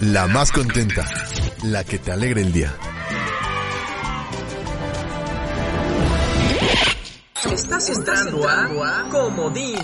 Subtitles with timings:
[0.00, 1.06] La más contenta.
[1.64, 2.74] La que te alegra el día.
[7.52, 9.78] Estás entrando a Comodín.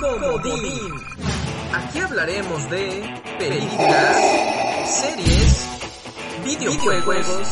[0.00, 0.94] Comodín.
[1.74, 4.16] Aquí hablaremos de películas,
[4.86, 5.66] series,
[6.42, 7.48] videojuegos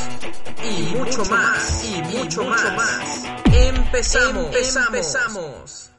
[0.64, 1.84] y mucho más.
[1.84, 3.22] Y mucho más.
[3.52, 4.46] Empezamos.
[4.46, 5.90] Empezamos.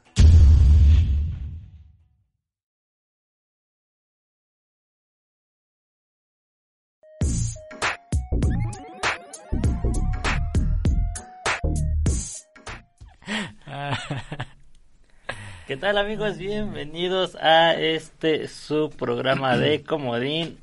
[15.82, 16.38] Tal amigos?
[16.38, 20.56] Bienvenidos a este su programa de Comodín.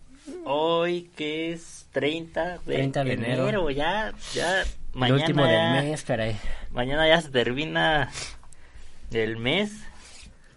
[0.45, 3.70] Hoy que es 30 de, 30 de enero.
[3.70, 6.38] ya, ya, El mañana último ya, del mes, caray.
[6.72, 8.09] mañana ya se termina
[9.12, 9.73] el mes.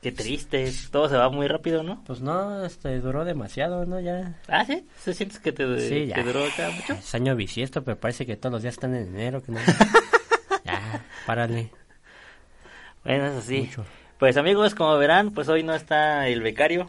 [0.01, 2.05] Qué triste, todo se va muy rápido, ¿no?
[2.05, 3.99] Pues no, este, duró demasiado, ¿no?
[3.99, 4.39] Ya.
[4.47, 6.93] Ah, sí, ¿se sientes que te, Sí, duró acá mucho?
[6.93, 9.43] Es año bisiesto, pero parece que todos los días están en enero.
[9.43, 9.59] Que no...
[10.65, 11.73] ya, párale.
[13.03, 13.63] Bueno, eso sí.
[13.63, 13.85] Mucho.
[14.23, 16.89] Pues amigos, como verán, pues hoy no está el becario.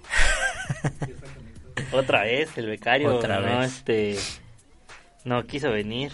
[1.92, 3.16] Otra vez, el becario.
[3.16, 3.72] Otra no, vez.
[3.72, 4.20] este,
[5.26, 6.12] no quiso venir.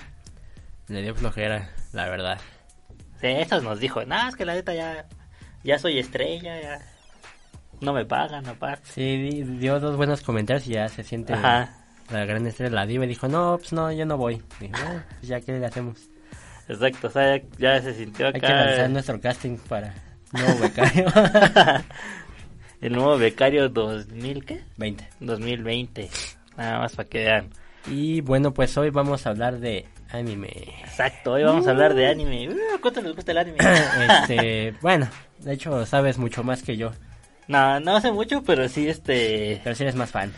[0.87, 2.39] Le dio flojera, la verdad.
[3.19, 5.07] Sí, eso nos dijo, no, es que la neta ya,
[5.61, 6.79] ya soy estrella, ya
[7.81, 8.87] no me pagan aparte.
[8.89, 11.75] Sí, di- dio dos buenos comentarios y ya se siente Ajá.
[12.11, 13.03] la gran estrella, la diva.
[13.03, 14.41] Y dijo, no, pues no, yo no voy.
[14.61, 15.99] Dije, "Ah, pues ya, ¿qué le hacemos?
[16.69, 19.93] Exacto, o sea, ya, ya se sintió Hay que acá lanzar nuestro casting para
[20.33, 21.07] nuevo becario.
[22.81, 24.61] el nuevo becario 2000, ¿qué?
[24.77, 25.07] 20.
[25.19, 26.09] 2020,
[26.57, 27.49] nada más para que vean.
[27.87, 30.49] Y bueno, pues hoy vamos a hablar de anime.
[30.83, 32.49] Exacto, hoy vamos a hablar de anime.
[32.49, 33.57] Uh, ¿Cuánto les gusta el anime?
[34.21, 35.07] este, bueno,
[35.39, 36.91] de hecho sabes mucho más que yo,
[37.49, 40.31] no, no sé mucho, pero sí, este, pero si eres más fan.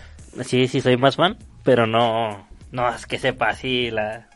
[0.46, 4.30] sí, sí soy más fan, pero no, no es que sepa así la...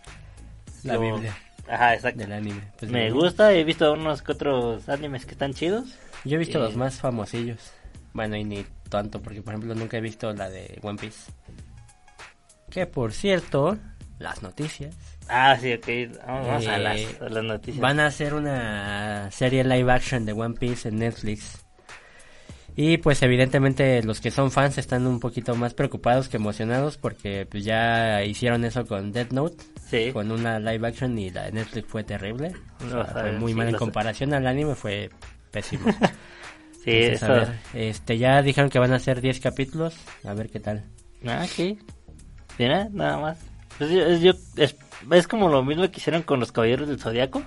[0.84, 1.34] La Biblia
[1.68, 2.20] Ajá, exacto.
[2.20, 2.62] del anime.
[2.80, 3.14] Pues Me bien.
[3.14, 5.98] gusta, he visto unos que otros animes que están chidos.
[6.24, 7.60] Yo he visto Eh, los más famosillos.
[8.14, 11.32] Bueno, y ni tanto, porque por ejemplo nunca he visto la de One Piece.
[12.70, 13.78] Que por cierto,
[14.20, 14.96] las noticias.
[15.28, 15.88] Ah, sí, ok.
[16.28, 17.82] Vamos a, Eh, las, a las noticias.
[17.82, 21.65] Van a hacer una serie live action de One Piece en Netflix.
[22.78, 27.46] Y pues evidentemente los que son fans están un poquito más preocupados que emocionados porque
[27.50, 30.12] pues ya hicieron eso con Death Note, Sí.
[30.12, 32.52] con una live action y la Netflix fue terrible.
[32.86, 33.78] O sea, fue muy sí, mal en sé.
[33.80, 35.10] comparación al anime, fue
[35.52, 35.86] pésimo.
[36.84, 37.26] Sí, Entonces, eso.
[37.34, 40.84] a ver, este, ya dijeron que van a ser 10 capítulos, a ver qué tal.
[41.26, 41.80] Ah, sí.
[42.60, 43.40] Mira, nada más.
[43.80, 44.76] Pues yo- es, yo- es,
[45.12, 47.42] es como lo mismo que hicieron con los Caballeros del Zodiaco.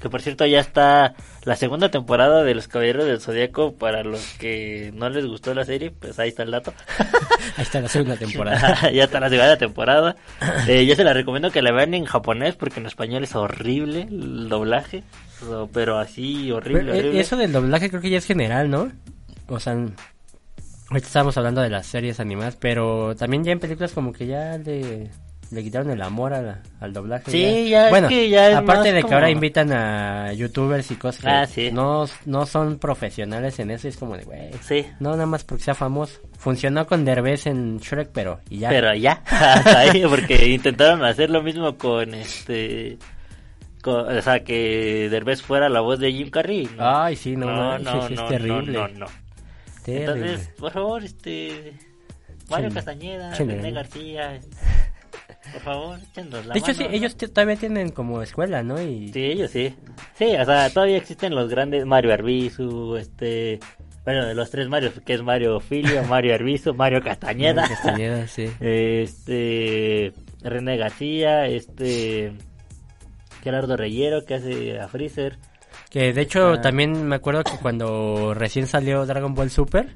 [0.00, 3.74] Que por cierto ya está la segunda temporada de los Caballeros del Zodiaco.
[3.74, 6.72] Para los que no les gustó la serie, pues ahí está el dato.
[7.56, 8.90] Ahí está la segunda temporada.
[8.92, 10.16] ya está la segunda temporada.
[10.68, 14.02] Eh, yo se la recomiendo que la vean en japonés porque en español es horrible
[14.02, 15.02] el doblaje.
[15.72, 17.20] Pero así horrible, Pero, eh, horrible.
[17.20, 18.90] eso del doblaje creo que ya es general, ¿no?
[19.48, 24.12] O sea, ahorita estábamos hablando de las series animadas, pero también ya en películas como
[24.12, 25.10] que ya le,
[25.50, 27.30] le quitaron el amor a la- al doblaje.
[27.30, 30.96] Sí, ya es bueno, que ya es aparte de que ahora invitan a youtubers y
[30.96, 31.70] cosas que Ah, sí.
[31.72, 34.86] no, no son profesionales en eso, es como de, güey, Sí.
[35.00, 36.20] no nada más porque sea famoso.
[36.38, 38.68] Funcionó con Derbez en Shrek, pero y ya.
[38.68, 42.98] Pero ya, hasta ahí, porque intentaron hacer lo mismo con este.
[43.82, 46.68] con- o sea, que Derbez fuera la voz de Jim Carrey.
[46.76, 46.84] ¿no?
[47.04, 48.72] Ay, sí, no, manches, es terrible.
[48.72, 49.06] No, no, no.
[49.84, 50.04] Terrible.
[50.26, 51.72] Entonces, por favor, este.
[52.50, 53.70] Mario Castañeda, René.
[53.72, 54.38] García.
[55.52, 58.80] Por favor, échenos la de hecho, sí, ellos todavía tienen como escuela, ¿no?
[58.82, 59.74] Y Sí, ellos sí.
[60.14, 63.60] Sí, o sea, todavía existen los grandes Mario Arbizu, este.
[64.04, 67.66] Bueno, de los tres Marios, que es Mario Filio, Mario Arbizu, Mario Castañeda.
[67.68, 68.44] Castañeda, sí.
[68.60, 70.12] este
[70.42, 72.32] René García, este
[73.42, 75.38] Gerardo Reyero que hace a Freezer.
[75.90, 76.60] Que de hecho Ah.
[76.60, 79.88] también me acuerdo que cuando recién salió Dragon Ball Super,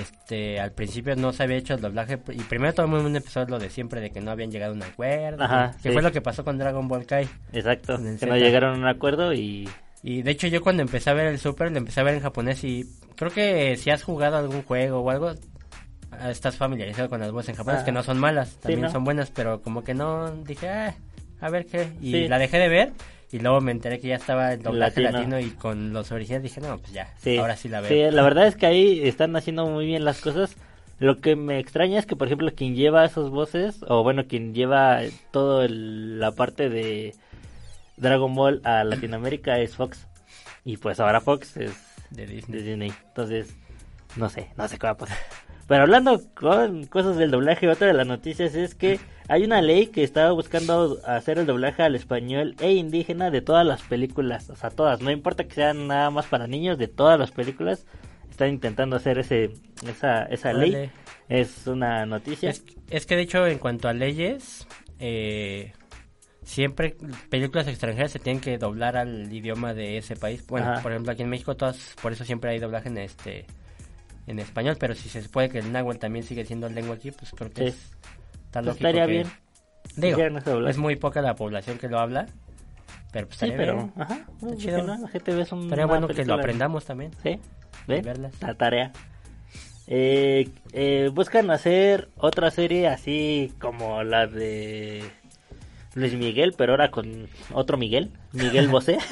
[0.00, 3.44] este, al principio no se había hecho el doblaje y primero todo el mundo empezó
[3.46, 5.92] lo de siempre de que no habían llegado a un acuerdo, Ajá, que sí.
[5.92, 7.28] fue lo que pasó con Dragon Ball Kai.
[7.52, 9.68] Exacto, que no llegaron a un acuerdo y
[10.02, 12.20] Y de hecho yo cuando empecé a ver el Super lo empecé a ver en
[12.20, 12.84] japonés y
[13.16, 15.32] creo que si has jugado algún juego o algo
[16.30, 17.84] estás familiarizado con las voces en japonés Ah.
[17.84, 18.90] que no son malas, también ¿no?
[18.90, 20.94] son buenas, pero como que no dije, ah,
[21.40, 22.28] a ver qué y Sí.
[22.28, 22.92] la dejé de ver
[23.36, 25.18] y luego me enteré que ya estaba el doblaje Latino.
[25.18, 27.90] latino, y con los originales dije, no, pues ya, sí, ahora sí la veo.
[27.90, 30.56] Sí, la verdad es que ahí están haciendo muy bien las cosas.
[30.98, 34.54] Lo que me extraña es que, por ejemplo, quien lleva esas voces, o bueno, quien
[34.54, 35.00] lleva
[35.30, 37.14] toda la parte de
[37.98, 40.06] Dragon Ball a Latinoamérica es Fox.
[40.64, 41.74] Y pues ahora Fox es
[42.10, 42.62] de de Disney.
[42.62, 42.92] Disney.
[43.08, 43.54] Entonces,
[44.16, 45.18] no sé, no sé qué va a pasar.
[45.66, 49.88] Pero hablando con cosas del doblaje, otra de las noticias es que hay una ley
[49.88, 54.56] que está buscando hacer el doblaje al español e indígena de todas las películas, o
[54.56, 57.84] sea, todas, no importa que sean nada más para niños, de todas las películas
[58.30, 59.50] están intentando hacer ese
[59.88, 60.90] esa esa ley.
[61.28, 62.50] Es una noticia.
[62.50, 64.66] Es, es que de hecho, en cuanto a leyes,
[65.00, 65.72] eh,
[66.44, 66.96] siempre
[67.30, 70.46] películas extranjeras se tienen que doblar al idioma de ese país.
[70.46, 70.82] Bueno, Ajá.
[70.82, 73.46] por ejemplo, aquí en México, todas, por eso siempre hay doblaje en este
[74.26, 77.30] en español, pero si se puede que el náhuatl también sigue siendo lengua aquí, pues
[77.32, 77.68] creo que Sí.
[77.68, 77.90] es
[78.50, 79.26] tan Pues lógico estaría que- bien.
[79.96, 82.26] Digo, es muy poca la población que lo habla,
[83.12, 83.92] pero pues Sí, estaría pero bien.
[83.96, 84.76] ajá, ¿por chido.
[84.78, 84.98] qué no?
[84.98, 87.12] La gente ve un Estaría bueno que lo aprendamos también.
[87.22, 87.38] Sí,
[87.86, 88.32] verlas.
[88.42, 88.92] La tarea.
[89.86, 95.04] Eh, eh, buscan hacer otra serie así como la de
[95.96, 98.98] Luis Miguel, pero ahora con otro Miguel, Miguel Bosé.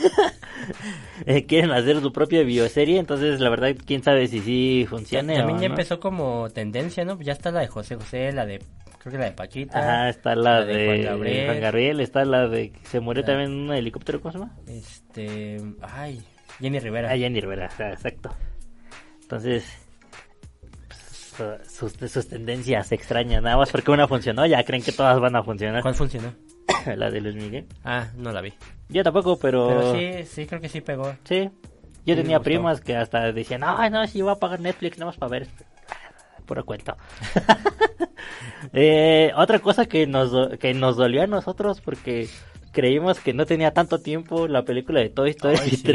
[1.26, 5.58] Eh, quieren hacer su propia bioserie, entonces la verdad, quién sabe si sí funcione También
[5.58, 5.74] o ya no.
[5.74, 7.20] empezó como tendencia, ¿no?
[7.20, 8.60] Ya está la de José José, la de,
[8.98, 9.78] creo que la de Paquita.
[9.78, 11.46] Ajá, está la, la de de, Juan Gabriel.
[11.46, 14.56] Juan Gabriel, está la de se murió La- también en un helicóptero, ¿cómo se llama?
[14.66, 16.22] Este, ay,
[16.60, 17.10] Jenny Rivera.
[17.12, 18.34] Ah, Jenny Rivera, ajá, exacto.
[19.22, 19.64] Entonces,
[21.36, 25.36] pues, sus, sus tendencias extrañas, nada más porque una funcionó, ya creen que todas van
[25.36, 25.82] a funcionar.
[25.82, 26.32] ¿Cuál funcionó?
[26.96, 27.66] la de Luis Miguel.
[27.84, 28.54] Ah, no la vi.
[28.88, 29.68] Yo tampoco, pero...
[29.68, 31.14] Pero sí, sí, creo que sí pegó.
[31.24, 31.50] Sí.
[32.06, 35.10] Yo Sí, tenía primas que hasta decían, ay, no, si voy a pagar Netflix nada
[35.10, 35.64] más para ver esto".
[36.46, 36.96] Puro cuento.
[38.72, 42.28] eh, otra cosa que nos, que nos dolió a nosotros porque
[42.72, 45.92] creímos que no tenía tanto tiempo la película de Toy Story Ay, sí.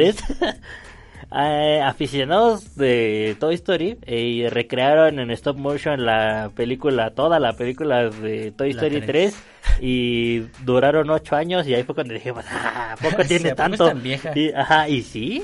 [1.30, 1.40] 3.
[1.42, 8.10] Eh, aficionados de Toy Story eh, recrearon en stop motion la película, toda la película
[8.10, 9.36] de Toy Story tres.
[9.36, 13.50] 3 y duraron ocho años y ahí fue cuando dijimos, ah, ¿a poco Sí, tiene
[13.52, 13.88] ¿a poco es tanto?
[13.88, 14.32] tan vieja?
[14.36, 15.44] Y, ajá, y sí,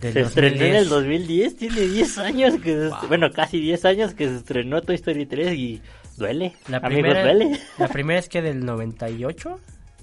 [0.00, 1.52] Del se estrenó en el 2010.
[1.52, 3.08] 2010, tiene 10 años, que Wow.
[3.08, 5.82] bueno, casi 10 años que se estrenó Toy Story 3 y
[6.16, 7.60] duele, La amigos, primera, duele.
[7.78, 9.60] la primera es que del 98.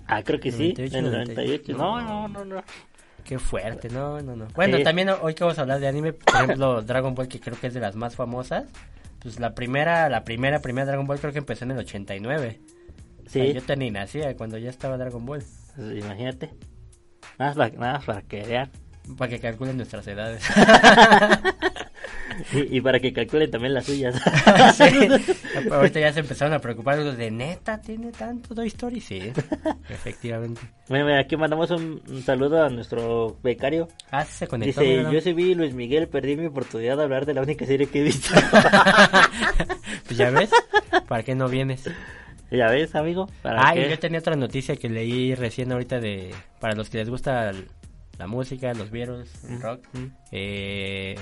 [0.07, 1.73] Ah, creo que sí, 98, en el 98.
[1.73, 1.77] 98.
[1.77, 2.63] No, no, no, no.
[3.25, 4.47] Qué fuerte, no, no, no.
[4.55, 4.83] Bueno, Sí.
[4.83, 7.67] también hoy que vamos a hablar de anime, por ejemplo, Dragon Ball, que creo que
[7.67, 8.65] es de las más famosas.
[9.19, 12.61] Pues la primera, la primera, primera Dragon Ball creo que empezó en el 89.
[13.25, 15.43] O sea, Sí, yo te ni nacía cuando ya estaba Dragon Ball.
[15.75, 16.51] pues, imagínate.
[17.39, 18.69] Nada más, para, nada más para que vean.
[19.17, 20.43] Para que calculen nuestras edades.
[22.53, 24.15] Y, y para que calculen también las suyas.
[24.75, 24.83] Sí.
[25.71, 28.99] Ahorita ya se empezaron a preocupar de neta, ¿tiene tanto Toy Story?
[28.99, 29.31] Sí,
[29.89, 30.61] efectivamente.
[30.89, 33.87] Bueno, mira, aquí mandamos un, un saludo a nuestro becario.
[34.11, 34.81] Ah, se conectó.
[34.81, 37.87] Dice, yo sí vi Luis Miguel, perdí mi oportunidad de hablar de la única serie
[37.87, 38.33] que he visto.
[40.05, 40.51] Pues ya ves,
[41.07, 41.89] ¿para qué no vienes?
[42.51, 43.27] ya ves, amigo.
[43.41, 46.33] ¿Para Ah, y yo tenía otra noticia que leí recién ahorita de...
[46.59, 47.51] Para los que les gusta
[48.17, 49.83] la música, los Beatles, el rock.
[49.93, 50.05] Mm.
[50.31, 51.15] Eh,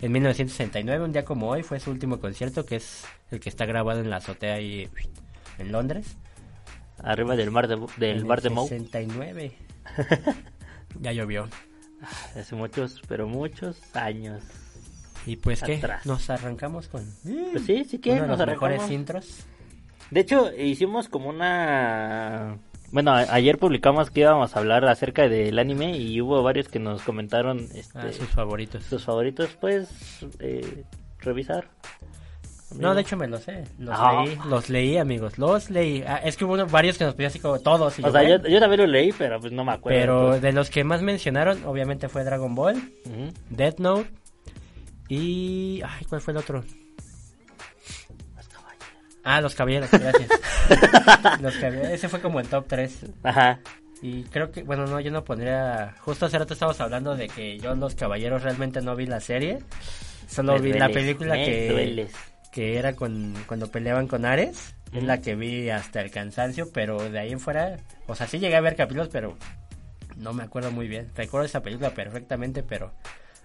[0.00, 3.66] en 1969, un día como hoy, fue su último concierto, que es el que está
[3.66, 4.88] grabado en la azotea ahí
[5.58, 6.16] en Londres.
[7.02, 8.68] Arriba del, mar de, del En bar de Moe.
[8.68, 9.52] 69.
[11.00, 11.48] ya llovió.
[12.36, 14.42] Hace muchos, pero muchos años.
[15.26, 15.76] Y pues, ¿qué?
[15.76, 16.06] Atrás.
[16.06, 17.04] Nos arrancamos con...
[17.22, 19.44] Pues sí, sí que uno de nos los mejores intros.
[20.10, 22.58] De hecho, hicimos como una...
[22.90, 27.02] Bueno, ayer publicamos que íbamos a hablar acerca del anime y hubo varios que nos
[27.02, 28.82] comentaron este, Ah, sus favoritos.
[28.84, 29.88] sus favoritos, pues,
[30.40, 30.84] eh,
[31.20, 31.68] revisar.
[32.78, 33.64] No, de hecho me lo sé.
[33.78, 34.22] Los Ah.
[34.24, 35.38] leí, los leí, amigos.
[35.38, 36.02] Los leí.
[36.06, 37.98] Ah, es que hubo varios que nos pedían así como todos.
[37.98, 38.42] y O sea, "Bueno".
[38.42, 39.98] yo, yo también lo leí, pero pues no me acuerdo.
[39.98, 42.76] Pero de los que más mencionaron, obviamente fue Dragon Ball.
[43.50, 44.10] Death Note
[45.08, 45.82] y...
[45.86, 46.62] Ay, ¿cuál fue el otro?
[49.30, 50.30] Ah, Los Caballeros, gracias.
[51.42, 53.06] los Caballeros, ese fue como el top 3.
[53.24, 53.60] Ajá.
[54.00, 55.94] Y creo que, bueno, no, yo no pondría...
[56.00, 59.58] Justo hace rato estábamos hablando de que yo Los Caballeros realmente no vi la serie.
[60.26, 62.12] Solo Me vi la película que, dueles.
[62.52, 64.74] que era con cuando peleaban con Ares.
[64.94, 67.76] Es la que vi hasta el cansancio, pero de ahí en fuera...
[68.06, 69.36] O sea, sí llegué a ver capítulos, pero
[70.16, 71.10] no me acuerdo muy bien.
[71.14, 72.92] Recuerdo esa película perfectamente, pero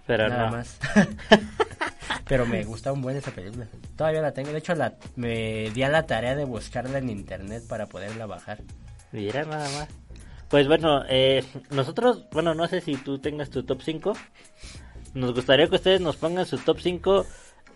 [0.08, 0.52] Pero nada no.
[0.58, 0.80] más.
[2.28, 3.68] pero me gusta un buen esa película.
[3.96, 4.52] Todavía la tengo.
[4.52, 8.60] De hecho, la, me di a la tarea de buscarla en internet para poderla bajar.
[9.12, 9.88] Mira nada más.
[10.50, 14.14] Pues bueno, eh, nosotros, bueno, no sé si tú tengas tu top 5.
[15.14, 17.26] Nos gustaría que ustedes nos pongan su top 5.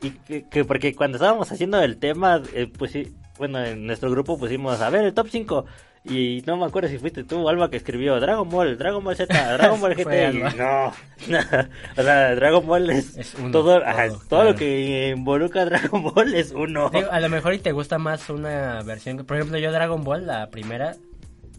[0.01, 4.11] Y que, que- porque cuando estábamos haciendo el tema, eh, pues sí, bueno, en nuestro
[4.11, 5.65] grupo pusimos, a ver, el top 5.
[6.09, 9.15] Y no me acuerdo si fuiste tú o Alba que escribió Dragon Ball, Dragon Ball
[9.15, 10.55] Z, Dragon Ball GT.
[10.57, 10.87] no,
[11.97, 14.51] o sea, Dragon Ball es, Es uno, todo, todo, ajá, todo claro.
[14.51, 16.89] lo que involucra Dragon Ball es uno.
[16.89, 19.17] Digo, a lo mejor y te gusta más una versión.
[19.25, 20.95] Por ejemplo, yo Dragon Ball, la primera,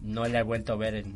[0.02, 1.12] no la he vuelto a ver en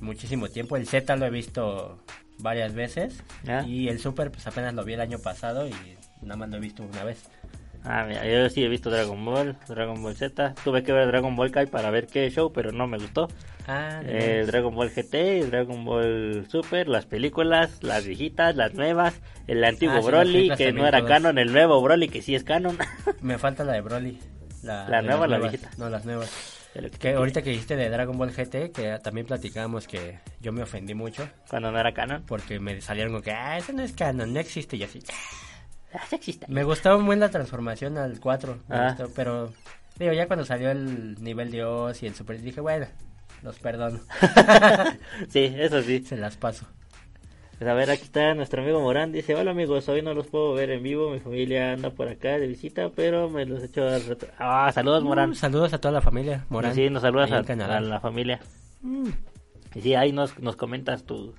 [0.00, 0.76] muchísimo tiempo.
[0.76, 1.98] El Z lo he visto
[2.38, 3.22] varias veces.
[3.46, 3.64] Ah.
[3.66, 5.74] Y el Super, pues apenas lo vi el año pasado y
[6.22, 7.30] nada más lo he visto una vez.
[7.84, 10.54] Ah, mira, yo sí he visto Dragon Ball, Dragon Ball Z.
[10.64, 13.28] Tuve que ver Dragon Ball Kai para ver qué show, pero no me gustó.
[13.66, 14.44] Ah, Eh.
[14.46, 20.00] Dragon Ball GT, Dragon Ball Super, las películas, las viejitas, las nuevas, el antiguo Ah,
[20.00, 21.12] Broly, que no era todas.
[21.12, 22.76] canon, el nuevo Broly, que sí es canon.
[23.22, 24.18] Me falta la de Broly.
[24.62, 25.52] La, ¿La de nueva la nuevas.
[25.52, 25.70] viejita?
[25.78, 26.54] No, las nuevas.
[27.00, 30.94] Que ahorita que dijiste de Dragon Ball GT, que también platicábamos que yo me ofendí
[30.94, 32.22] mucho Cuando no era canon.
[32.26, 34.76] porque me salieron con que, ah, eso no es canon, no existe.
[34.76, 35.00] Y así,
[36.48, 38.94] Me gustaba muy la transformación al 4, me Ah.
[38.96, 39.52] gustó, pero
[39.98, 42.86] digo, ya cuando salió el nivel Dios y el Super, dije, bueno,
[43.42, 44.00] los perdono,
[45.28, 46.02] sí, eso sí.
[46.04, 46.66] se las paso.
[47.58, 49.10] Pues a ver, aquí está nuestro amigo Morán.
[49.10, 51.10] Dice, hola amigos, hoy no los puedo ver en vivo.
[51.10, 54.28] Mi familia anda por acá de visita, pero me los echo al rato.
[54.38, 55.30] Ah, saludos Morán.
[55.30, 56.72] Uh, saludos a toda la familia, Morán.
[56.76, 58.38] Sí, nos saludas a, la familia.
[59.74, 61.34] Y sí, ahí nos, nos comentas tu,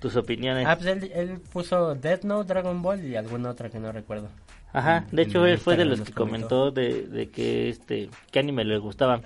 [0.00, 0.66] tus opiniones.
[0.68, 4.28] Ah, pues él, él puso Death Note, Dragon Ball y alguna otra que no recuerdo.
[4.72, 6.70] Ajá, de hecho él fue de los que comentó.
[6.70, 9.22] comentó de, de que este qué anime le gustaban.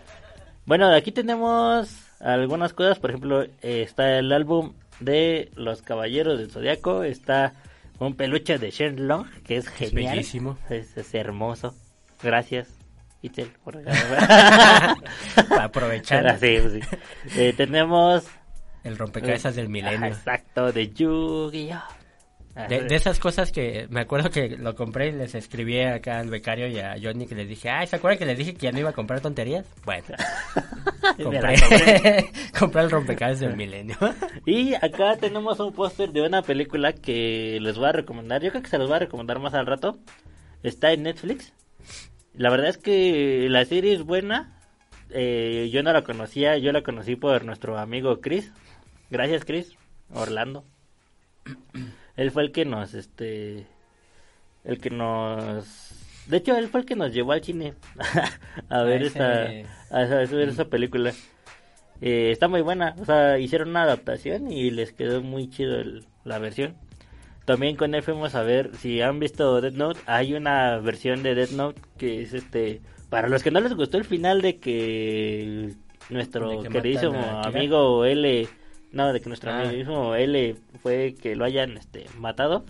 [0.67, 1.89] Bueno, aquí tenemos
[2.21, 7.55] algunas cosas, por ejemplo, eh, está el álbum de Los Caballeros del Zodiaco, está
[7.99, 10.13] un peluche de Shenlong, que es genial.
[10.17, 10.59] bellísimo.
[10.69, 11.75] Es, es hermoso.
[12.23, 12.69] Gracias,
[13.23, 13.83] Itzel, por.
[13.83, 14.95] Para
[15.65, 16.81] aprovechar Sí, sí.
[17.37, 18.25] Eh, tenemos
[18.85, 20.07] el rompecabezas del Ajá, milenio.
[20.09, 21.99] exacto, de Yu-Gi-Oh!
[22.69, 26.29] De, de esas cosas que me acuerdo que lo compré y les escribí acá al
[26.29, 28.73] becario y a Johnny que les dije, ay, ¿se acuerdan que les dije que ya
[28.73, 29.65] no iba a comprar tonterías?
[29.85, 30.03] Bueno,
[31.23, 31.55] compré.
[32.59, 33.97] compré el rompecabezas del milenio.
[34.45, 38.43] Y acá tenemos un póster de una película que les voy a recomendar.
[38.43, 39.99] Yo creo que se los voy a recomendar más al rato.
[40.65, 41.53] Está en Netflix.
[42.35, 44.59] La verdad es que la serie es buena.
[45.11, 48.51] Eh, yo no la conocía, yo la conocí por nuestro amigo Chris.
[49.11, 49.75] Gracias Chris,
[50.13, 50.65] Orlando.
[52.17, 53.67] Él fue el que nos, este,
[54.65, 55.93] el que nos,
[56.27, 57.75] de hecho él fue el que nos llevó al cine
[58.69, 59.45] a ver esta,
[59.91, 61.13] a, a ver esa película.
[62.01, 66.05] Eh, está muy buena, o sea, hicieron una adaptación y les quedó muy chido el-
[66.25, 66.77] la versión.
[67.45, 71.35] También con él fuimos a ver, si han visto Death Note, hay una versión de
[71.35, 75.73] Death Note que es este, para los que no les gustó el final de que
[76.11, 77.15] nuestro De que queridísimo
[77.57, 78.47] amigo L,
[78.93, 79.63] no, de que nuestro Ah.
[79.63, 82.65] amigo L fue que lo hayan este, matado,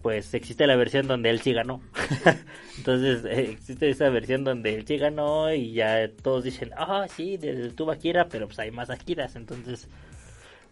[0.00, 1.80] pues existe la versión donde él sí ganó.
[2.78, 7.36] Entonces eh, existe esa versión donde él sí ganó y ya todos dicen, ah, sí,
[7.36, 9.36] detuvo a Kira, pero pues hay más Akiras.
[9.36, 9.88] Entonces,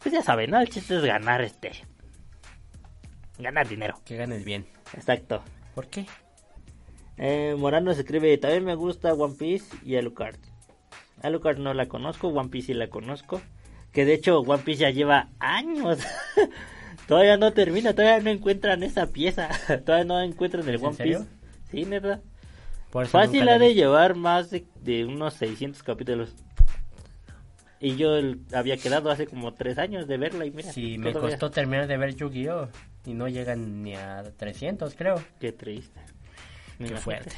[0.03, 0.61] pues ya saben, ¿no?
[0.61, 1.73] El chiste es ganar este.
[3.39, 3.99] Ganar dinero.
[4.05, 4.67] Que ganes bien.
[4.95, 5.43] Exacto.
[5.75, 6.07] ¿Por qué?
[7.17, 10.37] Eh, Morano se escribe, también me gusta One Piece y Alucard.
[11.23, 13.41] Alucard no la conozco, One Piece sí la conozco.
[13.93, 15.99] Que de hecho One Piece ya lleva años.
[17.09, 19.49] todavía no termina, todavía no encuentran esa pieza.
[19.85, 20.97] todavía no encuentran el ¿En One?
[20.97, 21.25] Piece.
[21.71, 22.21] Sí, neta.
[22.91, 26.35] Por Fácil ha de llevar más de, de unos 600 capítulos.
[27.79, 30.73] Y yo el- había quedado hace como 3 años de verla y mira.
[30.73, 32.69] Sí, me costó terminar de ver Yu-Gi-Oh!
[33.07, 35.23] Y no llegan ni a 300, creo.
[35.41, 36.01] Qué triste.
[36.79, 37.35] Qué fuerte.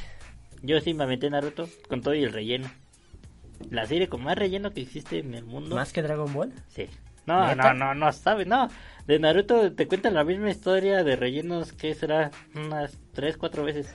[0.62, 2.68] Yo sí me metí en Naruto con todo y el relleno.
[3.71, 5.76] La serie con más relleno que existe en el mundo.
[5.76, 6.52] ¿Más que Dragon Ball?
[6.69, 6.88] Sí.
[7.26, 7.73] No, ¿Neta?
[7.73, 8.69] no, no, no, sabes, no.
[9.07, 13.95] De Naruto te cuentan la misma historia de rellenos que será unas 3, 4 veces.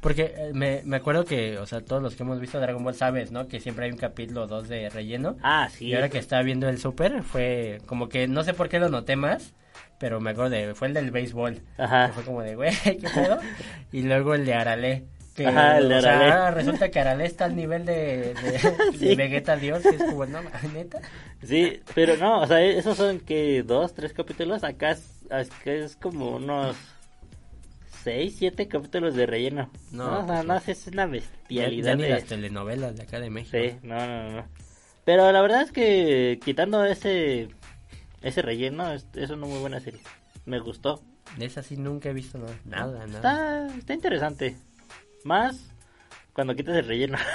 [0.00, 2.94] Porque eh, me, me acuerdo que, o sea, todos los que hemos visto Dragon Ball
[2.94, 3.48] sabes, ¿no?
[3.48, 5.36] Que siempre hay un capítulo o dos de relleno.
[5.42, 5.86] Ah, sí.
[5.86, 8.88] Y ahora que estaba viendo el Super, fue como que no sé por qué lo
[8.88, 9.54] noté más,
[9.98, 11.60] pero me acuerdo de, fue el del béisbol.
[11.78, 12.08] Ajá.
[12.08, 13.38] Que fue como de, güey, ¿qué pedo?
[13.92, 15.04] y luego el de Arale.
[15.34, 18.58] Que, Ajá, el de o sea, resulta que Arale está al nivel de, de,
[18.98, 19.06] Sí.
[19.08, 20.40] de Vegeta Dios, que es como, no,
[20.74, 21.00] neta.
[21.42, 24.62] Sí, pero no, o sea, esos son que dos, tres capítulos.
[24.62, 26.76] Acá es, acá es como unos
[28.02, 29.70] seis, siete capítulos de relleno.
[29.90, 30.60] No, No, o sea, pues no, no.
[30.66, 31.90] es una Ya, bestialidad.
[31.90, 33.56] ya ni de- las telenovelas de acá de México.
[33.60, 34.48] Sí, no, no, no.
[35.04, 37.48] Pero la verdad es que quitando ese
[38.22, 40.00] ese relleno, es, es una muy buena serie.
[40.44, 41.02] Me gustó.
[41.38, 43.66] De esa sí nunca he visto nada, nada, nada.
[43.66, 44.56] Está, está interesante.
[45.24, 45.68] Más
[46.32, 47.18] cuando quitas el relleno.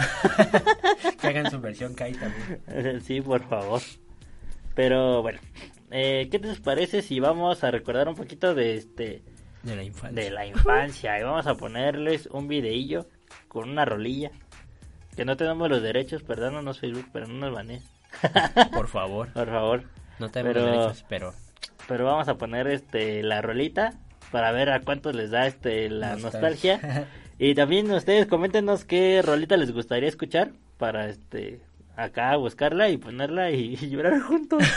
[1.22, 3.02] Que hagan su versión Kai también.
[3.06, 3.82] sí, por favor.
[4.76, 5.40] Pero bueno,
[5.92, 9.24] eh, ¿qué te parece si vamos a recordar un poquito de este
[9.64, 10.24] De la infancia.
[10.24, 13.08] de la infancia y vamos a ponerles un videillo
[13.48, 14.32] con una rolilla?
[15.16, 17.84] Que no tenemos los derechos, perdónanos Facebook, pero no nos banees.
[18.74, 19.34] Por favor.
[19.34, 19.84] Por favor.
[20.20, 21.34] No tenemos Pero- derechos, pero
[21.88, 23.94] Pero vamos a poner este la rolita
[24.32, 26.74] para ver a cuántos les da este la Nostalgia.
[26.78, 27.08] nostalgia.
[27.40, 31.62] Y también ustedes coméntenos qué rolita les gustaría escuchar para este
[31.96, 34.64] acá buscarla y ponerla y, llorar juntos.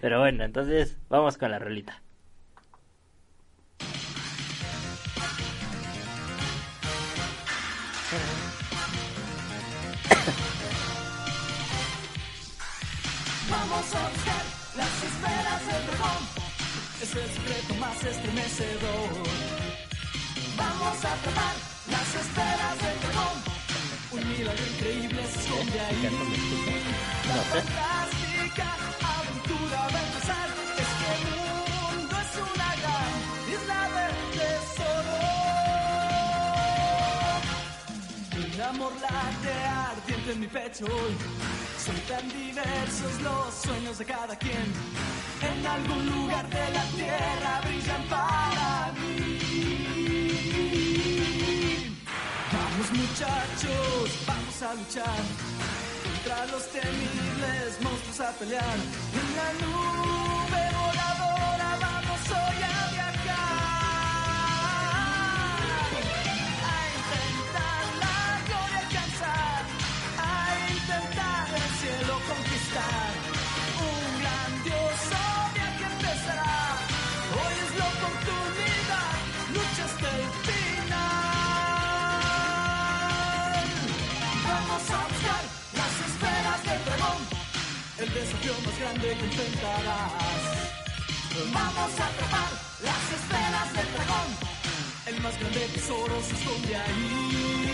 [0.00, 2.02] Pero bueno, entonces vamos con la rolita.
[13.50, 14.19] Vamos a
[17.10, 19.10] es el secreto más estremecedor.
[20.56, 21.54] Vamos a atrapar
[21.90, 23.36] las esferas del dragón.
[24.12, 26.02] Un milagro increíble se esconde ahí.
[27.26, 29.09] La fantástica
[40.30, 41.16] en mi pecho hoy.
[41.84, 44.72] Son tan diversos los sueños de cada quien.
[45.42, 49.38] En algún lugar de la tierra brillan para mí.
[52.52, 55.20] Vamos muchachos, vamos a luchar
[56.04, 58.78] contra los temibles monstruos a pelear.
[59.20, 60.39] En la nube
[88.20, 90.44] desafío más grande que enfrentarás.
[91.52, 92.52] Vamos a atrapar
[92.88, 94.28] las esferas del dragón,
[95.06, 97.72] el más grande tesoro se esconde ahí.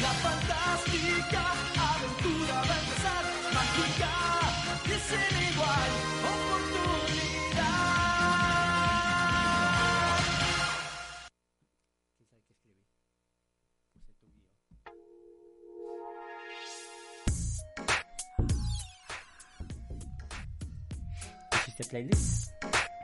[0.00, 1.42] La fantástica
[1.90, 3.24] aventura va a empezar,
[3.56, 4.12] mágica
[4.86, 5.37] y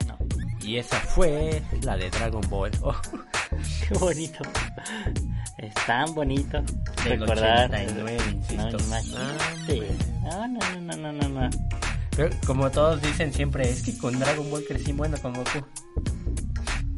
[0.07, 0.17] No.
[0.61, 2.71] Y esa fue la de Dragon Ball.
[2.83, 2.93] Oh,
[3.87, 4.39] Qué bonito.
[5.59, 6.61] Es tan bonito
[7.03, 7.69] Del recordar.
[7.71, 8.63] 89, insisto.
[8.63, 9.91] No, imagínate.
[10.23, 11.49] No, no, no, no, no, no.
[12.17, 15.63] Pero como todos dicen siempre, es que con Dragon Ball crecí bueno con Goku.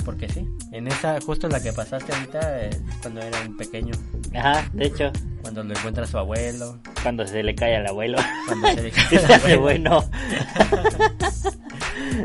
[0.06, 3.94] Porque sí, en esa, justo la que pasaste ahorita, eh, es cuando era un pequeño,
[4.34, 8.18] Ajá, de hecho, cuando lo encuentra su abuelo, cuando se le cae al abuelo.
[8.48, 9.60] Cuando se le cae al abuelo.
[9.62, 10.10] bueno.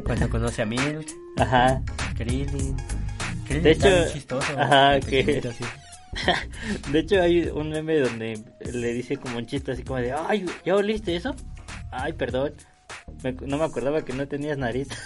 [0.05, 1.07] cuando conoce a Milk,
[1.39, 1.83] Ajá.
[2.17, 2.77] Krillin.
[3.47, 4.59] Krillin De hecho, bien chistoso.
[4.59, 5.43] ajá, que-.
[6.93, 8.39] De hecho, hay un meme donde
[8.73, 11.35] le dice como un chiste así como de, ay, ¿ya oliste eso?
[11.91, 12.53] Ay, perdón.
[13.23, 14.89] Me- no me acordaba que no tenías nariz.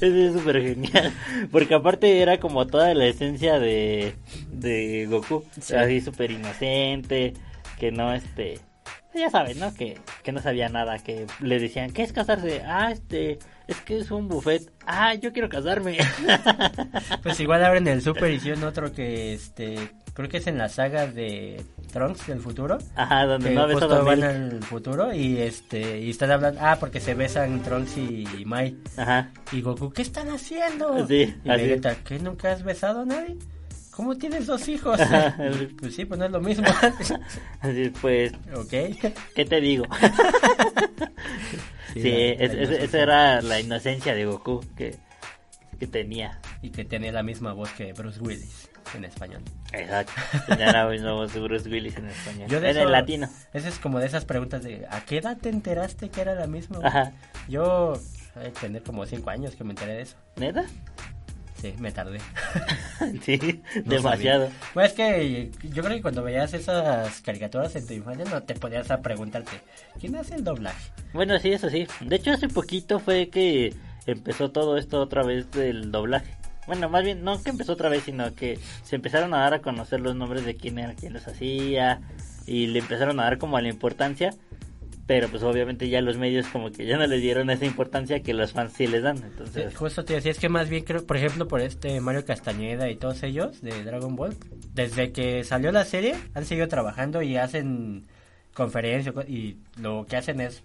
[0.00, 1.12] Ese es súper genial.
[1.50, 4.14] Porque aparte era como toda la esencia de,
[4.50, 5.44] de Goku.
[5.60, 5.74] Sí.
[5.74, 7.34] Así súper inocente.
[7.78, 8.60] Que no, este...
[9.14, 9.72] Ya sabes, ¿no?
[9.74, 10.98] Que, que no sabía nada.
[10.98, 12.62] Que le decían, ¿qué es casarse?
[12.66, 13.38] Ah, este...
[13.66, 14.70] Es que es un buffet.
[14.86, 15.96] Ah, yo quiero casarme.
[17.22, 19.76] Pues igual ahora en el Super hicieron otro que, este,
[20.12, 22.78] creo que es en la saga de Trunks del futuro.
[22.94, 26.76] Ajá, donde que no justo a van al futuro y este y están hablando ah
[26.78, 29.30] porque se besan Trunks y Mai Ajá.
[29.52, 31.06] y Goku ¿qué están haciendo?
[31.06, 31.62] Sí, y así.
[31.62, 33.36] Vegeta ¿qué nunca has besado a nadie?
[33.94, 34.98] ¿Cómo tienes dos hijos?
[35.80, 36.64] Pues sí, pues no es lo mismo.
[37.60, 38.70] Así pues, ok.
[39.34, 39.84] ¿qué te digo?
[41.94, 42.84] sí, la- es- la es- inocencia.
[42.84, 44.96] esa era la inocencia de Goku que,
[45.78, 46.40] que tenía.
[46.62, 49.42] Y que tenía la misma voz que Bruce Willis en español.
[49.72, 50.12] Exacto.
[50.46, 52.48] Tenía la misma voz de Bruce Willis en español.
[52.48, 53.28] Yo de en eso- el latino.
[53.52, 56.46] Esa es como de esas preguntas de ¿a qué edad te enteraste que era la
[56.46, 56.76] misma?
[56.78, 56.86] voz?
[56.86, 57.12] Ajá.
[57.48, 57.94] Yo
[58.34, 60.16] de tener como cinco años que me enteré de eso.
[60.36, 60.64] ¿Neta?
[61.64, 62.18] Sí, me tardé.
[63.22, 63.38] sí,
[63.86, 64.44] No demasiado.
[64.48, 64.58] sabía.
[64.74, 68.54] Pues es que yo creo que cuando veías esas caricaturas en tu infancia no te
[68.54, 69.52] podías a preguntarte
[69.98, 70.90] ¿quién hace el doblaje?
[71.14, 71.86] Bueno, sí, eso sí.
[72.02, 73.72] De hecho, hace poquito fue que
[74.04, 76.36] empezó todo esto otra vez del doblaje.
[76.66, 79.62] Bueno, más bien, no que empezó otra vez, sino que se empezaron a dar a
[79.62, 82.00] conocer los nombres de quién era quien los hacía
[82.46, 84.34] y le empezaron a dar como la importancia.
[85.06, 88.32] Pero pues obviamente ya los medios como que ya no les dieron esa importancia que
[88.32, 89.18] los fans sí les dan.
[89.18, 92.88] Entonces, justo te decía, es que más bien creo, por ejemplo, por este Mario Castañeda
[92.88, 94.34] y todos ellos de Dragon Ball,
[94.72, 98.06] desde que salió la serie han seguido trabajando y hacen
[98.54, 100.62] conferencias y lo que hacen es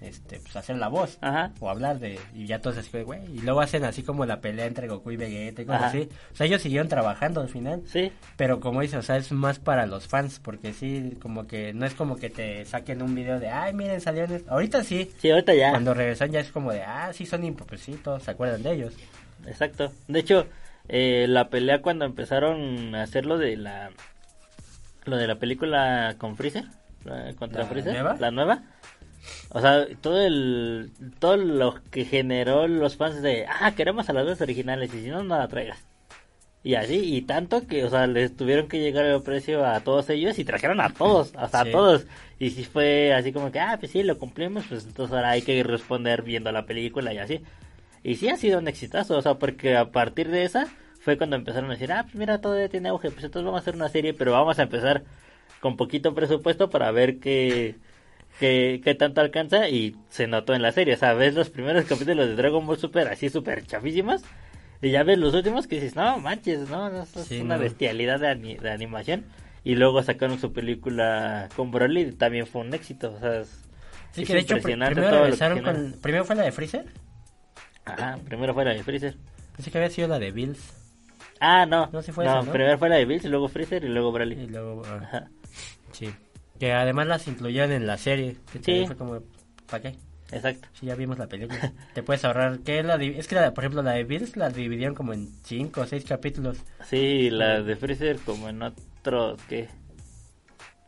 [0.00, 1.52] este pues hacer la voz Ajá.
[1.60, 4.64] o hablar de y ya todos así güey y luego hacen así como la pelea
[4.66, 5.88] entre Goku y Vegeta y cosas Ajá.
[5.90, 9.30] así o sea ellos siguieron trabajando al final Sí, pero como dice, o sea, es
[9.32, 13.14] más para los fans, porque sí, como que no es como que te saquen un
[13.14, 14.50] video de, ay, miren, salieron esto.
[14.50, 15.70] Ahorita sí, sí, ahorita ya.
[15.70, 17.82] cuando regresan ya es como de, ah, sí son imp- pues
[18.22, 18.94] se acuerdan de ellos.
[19.46, 19.92] Exacto.
[20.08, 20.46] De hecho,
[20.88, 23.90] eh, la pelea cuando empezaron a hacer lo de la
[25.04, 26.64] lo de la película con Freezer,
[27.38, 28.16] contra ¿La Freezer, nueva?
[28.18, 28.62] la nueva.
[29.50, 34.26] O sea, todo el todo lo que generó los fans de, ah, queremos a las
[34.26, 35.78] dos originales y si no no la traigas.
[36.62, 40.10] Y así, y tanto que, o sea, les tuvieron que llegar el precio a todos
[40.10, 41.68] ellos y trajeron a todos, hasta Sí.
[41.68, 42.06] a todos.
[42.38, 45.42] Y si fue así como que, ah, pues sí, lo cumplimos, pues entonces ahora hay
[45.42, 47.40] que responder viendo la película y así.
[48.02, 50.66] Y sí ha sido un exitazo, o sea, porque a partir de esa
[51.00, 53.62] fue cuando empezaron a decir, ah, pues mira, todavía tiene auge, pues entonces vamos a
[53.62, 55.02] hacer una serie, pero vamos a empezar
[55.60, 57.76] con poquito presupuesto para ver qué,
[58.40, 60.94] qué, qué tanto alcanza y se notó en la serie.
[60.94, 64.22] O sea, ves los primeros capítulos de Dragon Ball Super así súper chafísimas
[64.82, 67.62] y ya ves los últimos que dices, no manches, no, esto es Sí, una no.
[67.62, 69.24] bestialidad de, ani- de animación.
[69.62, 73.12] Y luego sacaron su película con Broly y también fue un éxito.
[73.14, 73.48] O sea, es,
[74.12, 76.24] Sí, es que de hecho pr- impresionante primero que con...
[76.24, 76.86] Fue la de Freezer.
[77.84, 79.14] Ajá, primero fue la de Freezer.
[79.54, 80.58] Pensé que había sido la de Bills.
[81.40, 81.88] Ah, no.
[81.92, 82.52] No, sí fue no, esa, ¿no?
[82.52, 84.46] primero fue la de Bills y luego Freezer y luego Y Broly.
[84.48, 84.82] luego...
[84.86, 85.28] ah, Ajá.
[85.92, 86.10] sí.
[86.60, 88.36] Que además las incluyeron en la serie.
[88.52, 88.86] Que Sí.
[88.86, 89.22] Fue como...
[89.66, 89.96] ¿Para qué?
[90.30, 90.68] Exacto.
[90.74, 91.72] Si ya vimos la película.
[91.94, 92.58] Te puedes ahorrar...
[92.60, 95.30] ¿Qué es, la es que, la, por ejemplo, la de Bills la dividieron como en
[95.42, 96.58] cinco o seis capítulos.
[96.84, 99.68] Sí, la de Freezer como en otros, ¿qué?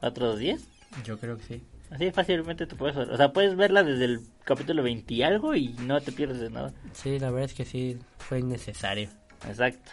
[0.02, 0.62] ¿Otros 10?
[1.04, 1.62] Yo creo que sí.
[1.90, 2.94] Así fácilmente te puedes...
[2.96, 6.50] O sea, puedes verla desde el capítulo 20 y algo y no te pierdes de
[6.50, 6.74] nada.
[6.92, 7.98] Sí, la verdad es que sí.
[8.18, 9.08] Fue innecesario.
[9.48, 9.92] Exacto.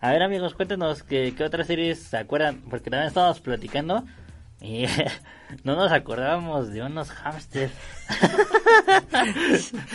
[0.00, 4.04] A ver amigos, cuéntanos qué, qué otras series se acuerdan, porque también estábamos platicando
[4.60, 4.86] y
[5.64, 7.72] no nos acordábamos de unos hamsters.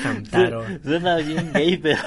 [0.04, 0.64] Hamtaro.
[0.84, 2.02] Suena bien gay, pero...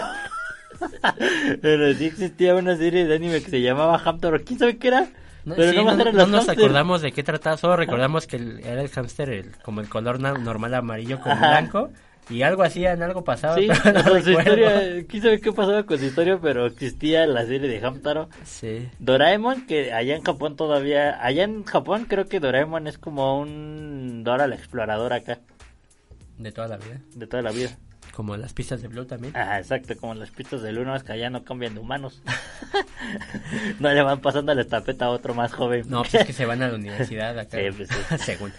[1.63, 4.43] pero sí existía una serie de anime que se llamaba Hamtaro.
[4.45, 5.07] ¿Quién sabe qué era?
[5.45, 8.89] No, pero sí, no, nos acordamos de qué trataba, solo recordamos que el- era el
[8.89, 11.49] hámster el- como el color normal amarillo con Ajá.
[11.51, 11.91] blanco
[12.31, 15.99] y algo hacían, algo pasaba, Sí, pero no su historia, quién sabe qué pasaba con
[15.99, 18.29] su historia, pero existía la serie de Hamtaro.
[18.45, 23.39] Sí, Doraemon, que allá en Japón todavía, allá en Japón creo que Doraemon es como
[23.39, 25.41] un Dora la exploradora acá,
[26.39, 27.01] de toda la vida.
[27.15, 27.77] de toda la vida.
[28.13, 29.35] Como las pistas de Blue también.
[29.35, 32.23] Ajá, exacto, como las pistas del uno es que allá no cambian de humanos.
[33.81, 35.85] no le van pasando la estafeta a otro más joven.
[35.89, 37.57] No, pues es que se van a la universidad acá.
[37.57, 38.19] Sí, pues sí.
[38.19, 38.53] Según.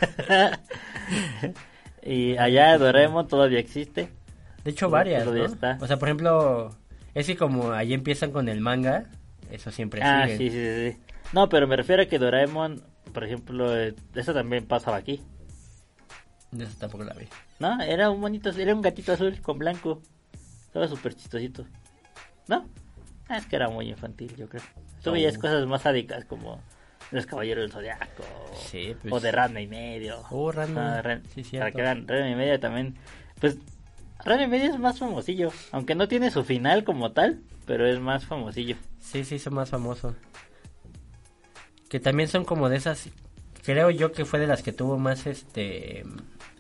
[2.06, 4.10] Y allá Doraemon todavía existe.
[4.64, 5.54] De hecho, varias, Todavía ¿no?
[5.54, 5.78] está.
[5.82, 6.70] O sea, por ejemplo,
[7.14, 9.06] es que como ahí empiezan con el manga,
[9.52, 10.38] eso siempre Ah, sigue.
[10.38, 11.14] sí, sí, sí.
[11.34, 12.82] No, pero me refiero a que Doraemon,
[13.14, 15.22] por ejemplo, eh, eso también pasaba aquí.
[16.52, 17.26] De eso tampoco la vi.
[17.60, 20.02] No, era un bonito, era un gatito azul con blanco.
[20.66, 21.66] Estaba súper chistosito.
[22.48, 22.66] ¿No?
[23.28, 24.62] Ah, es que era muy infantil, yo creo.
[25.04, 25.14] Tú Oh.
[25.14, 26.62] veías cosas más sádicas como
[27.14, 28.24] Los Caballeros del Zodiaco.
[28.70, 29.14] Sí, pues.
[29.14, 30.22] O de Ranma y medio.
[30.32, 30.98] Oh, Ranma.
[30.98, 31.76] Ah, Ran- Sí, para cierto.
[31.78, 32.96] que vean, Ranma y medio también.
[33.40, 33.58] Pues
[34.26, 35.52] Ranma y medio es más famosillo.
[35.72, 38.76] Aunque no tiene su final como tal, pero es más famosillo.
[39.00, 40.16] Sí, sí, son más famosos.
[41.90, 43.10] Que también son como de esas.
[43.64, 46.04] Creo yo que fue de las que tuvo más este.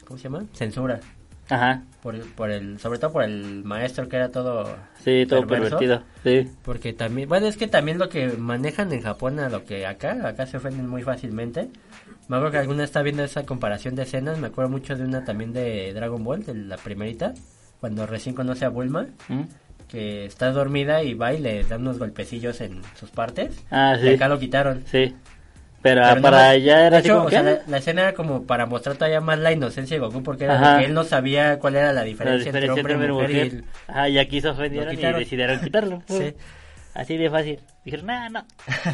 [0.05, 0.45] ¿Cómo se llama?
[0.53, 0.99] Censura.
[1.49, 1.83] Ajá.
[2.01, 4.75] Por, por el, sobre todo por el maestro que era todo.
[5.03, 5.77] Sí, todo perverso.
[5.77, 6.03] pervertido.
[6.23, 6.51] Sí.
[6.63, 10.27] Porque también, bueno, es que también lo que manejan en Japón a lo que acá,
[10.27, 11.69] acá se ofenden muy fácilmente.
[12.27, 15.23] Me acuerdo que alguna estaba viendo esa comparación de escenas, me acuerdo mucho de una
[15.25, 17.33] también de Dragon Ball, de la primerita,
[17.81, 19.41] cuando recién conoce a Bulma, ¿Mm?
[19.89, 23.61] que está dormida y va y le da unos golpecillos en sus partes.
[23.69, 24.09] Ah, Y sí.
[24.15, 24.83] acá lo quitaron.
[24.87, 25.13] Sí.
[25.83, 27.59] Pero, Pero para nada más- allá de era así hecho, como o sea, ah, la,
[27.67, 30.93] la escena era como para mostrar todavía más la inocencia de Goku, porque era él
[30.93, 33.31] no sabía cuál era la la diferencia, diferencia entre hombre y mujer.
[33.31, 36.01] y el- Ajá, y aquí se ofendieron y decidieron quitarlo.
[36.07, 36.33] Sí.
[36.95, 37.59] Así de fácil.
[37.83, 38.45] Dijeron, no, no,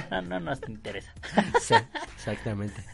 [0.09, 1.13] no, no nos interesa.
[1.61, 1.75] Sí,
[2.15, 2.81] exactamente.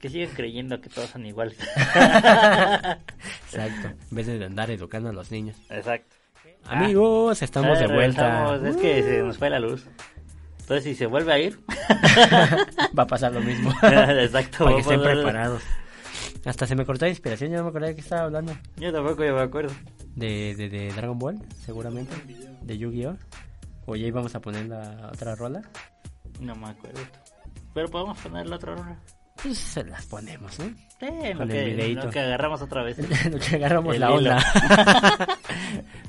[0.00, 1.58] Que sigan creyendo que todos son iguales.
[1.58, 2.98] Exacto.
[4.10, 5.56] En vez de andar educando a los niños.
[5.70, 6.14] Exacto.
[6.66, 8.28] Amigos, estamos Ah, de vuelta.
[8.46, 8.62] regresamos.
[8.62, 9.86] Es que se nos fue la luz.
[10.68, 11.58] Entonces, si se vuelve a ir,
[12.98, 13.70] Va a pasar lo mismo.
[13.82, 14.64] exacto.
[14.64, 15.62] Para que estén preparados.
[16.44, 18.52] Hasta se me cortó la inspiración, ya no me acordé de qué estaba hablando.
[18.76, 19.72] Yo tampoco ya me acuerdo.
[20.14, 22.14] De, de, de Dragon Ball, seguramente.
[22.62, 23.16] De Yu-Gi-Oh!
[23.86, 25.62] O ya íbamos a poner la otra rola.
[26.40, 27.00] No me acuerdo.
[27.72, 28.98] Pero podemos poner la otra hora.
[29.42, 30.64] Pues se las ponemos, lo
[30.98, 32.04] Con el que, videíto.
[32.06, 32.98] lo que agarramos otra vez.
[33.30, 34.44] Lo que agarramos El la onda.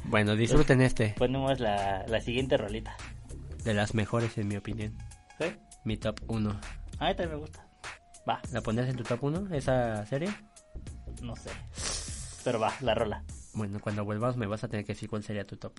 [0.06, 1.14] bueno, disfruten este.
[1.18, 2.96] Ponemos la, la siguiente rolita.
[3.64, 4.98] De las mejores, en mi opinión.
[5.40, 5.46] ¿Sí?
[5.86, 6.50] Mi top 1.
[7.00, 7.66] A mí también me gusta.
[8.28, 10.30] Va, ¿La pones en tu top 1, esa serie?
[11.22, 11.50] no sé.
[12.44, 13.24] Pero va, la rola.
[13.54, 15.74] Bueno, cuando vuelvas me vas a tener que decir cuál sería tu top.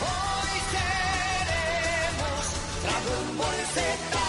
[0.00, 2.44] Hoy seremos
[2.82, 4.27] Dragon Ball.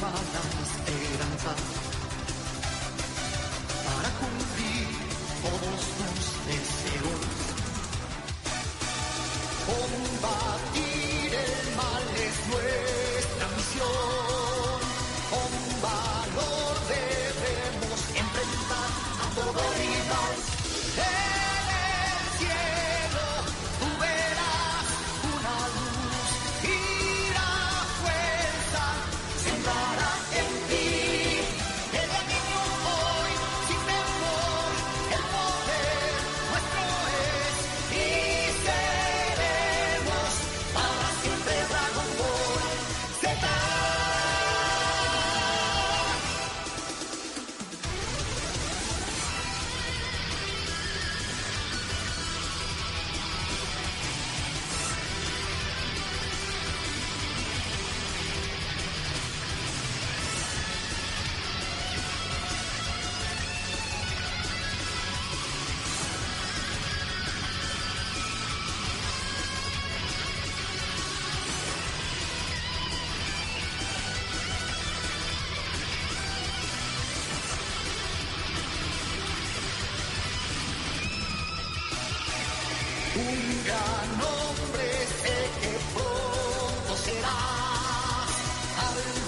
[0.00, 0.16] Para
[4.18, 4.88] cumplir
[5.42, 7.28] todos tus deseos.
[9.66, 14.29] Combatir el mal es nuestra misión.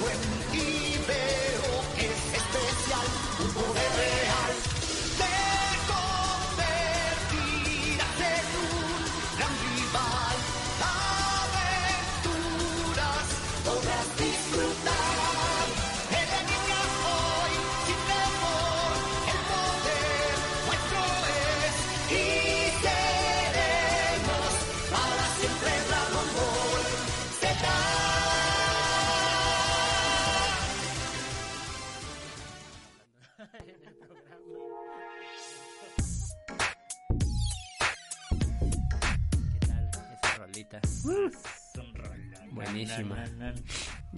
[0.02, 0.91] Algo en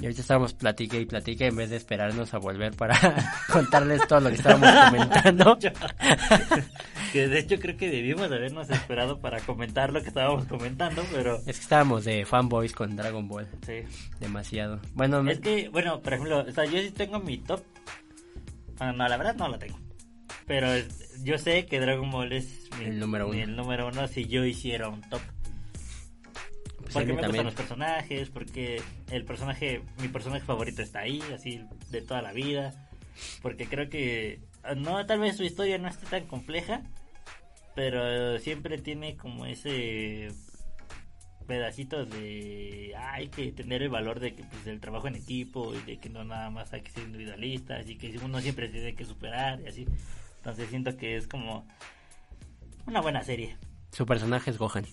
[0.04, 2.94] Y ahorita estábamos platique y platique en vez de esperarnos a volver para
[3.50, 5.58] contarles todo lo que estábamos comentando.
[7.12, 11.04] Que de hecho creo que debimos de habernos esperado para comentar lo que estábamos comentando,
[11.12, 13.46] pero Es que estábamos de fanboys con Dragon Ball.
[13.64, 13.82] sí.
[14.18, 14.80] Demasiado.
[14.94, 17.62] Bueno, Es que, bueno, por ejemplo, o sea, yo sí tengo mi top.
[18.80, 19.78] Ah, no, la verdad no lo tengo.
[20.46, 20.66] Pero
[21.22, 23.38] yo sé que Dragon Ball es mi- El número uno.
[23.38, 25.20] El número uno si yo hiciera un top.
[26.84, 27.44] Pues Porque me también.
[27.44, 32.32] gustan los personajes, porque el personaje, mi personaje favorito está ahí, así de toda la
[32.32, 32.88] vida.
[33.42, 34.40] Porque creo que,
[34.76, 36.82] no, tal vez su historia no esté tan compleja,
[37.74, 40.28] pero siempre tiene como ese
[41.46, 45.74] pedacito de ah, hay que tener el valor de que pues, del trabajo en equipo
[45.74, 48.94] y de que no nada más hay que ser individualista así que uno siempre tiene
[48.94, 49.86] que superar y así
[50.38, 51.66] entonces siento que es como
[52.86, 53.58] una buena serie
[53.92, 54.86] Su personaje es Gohan.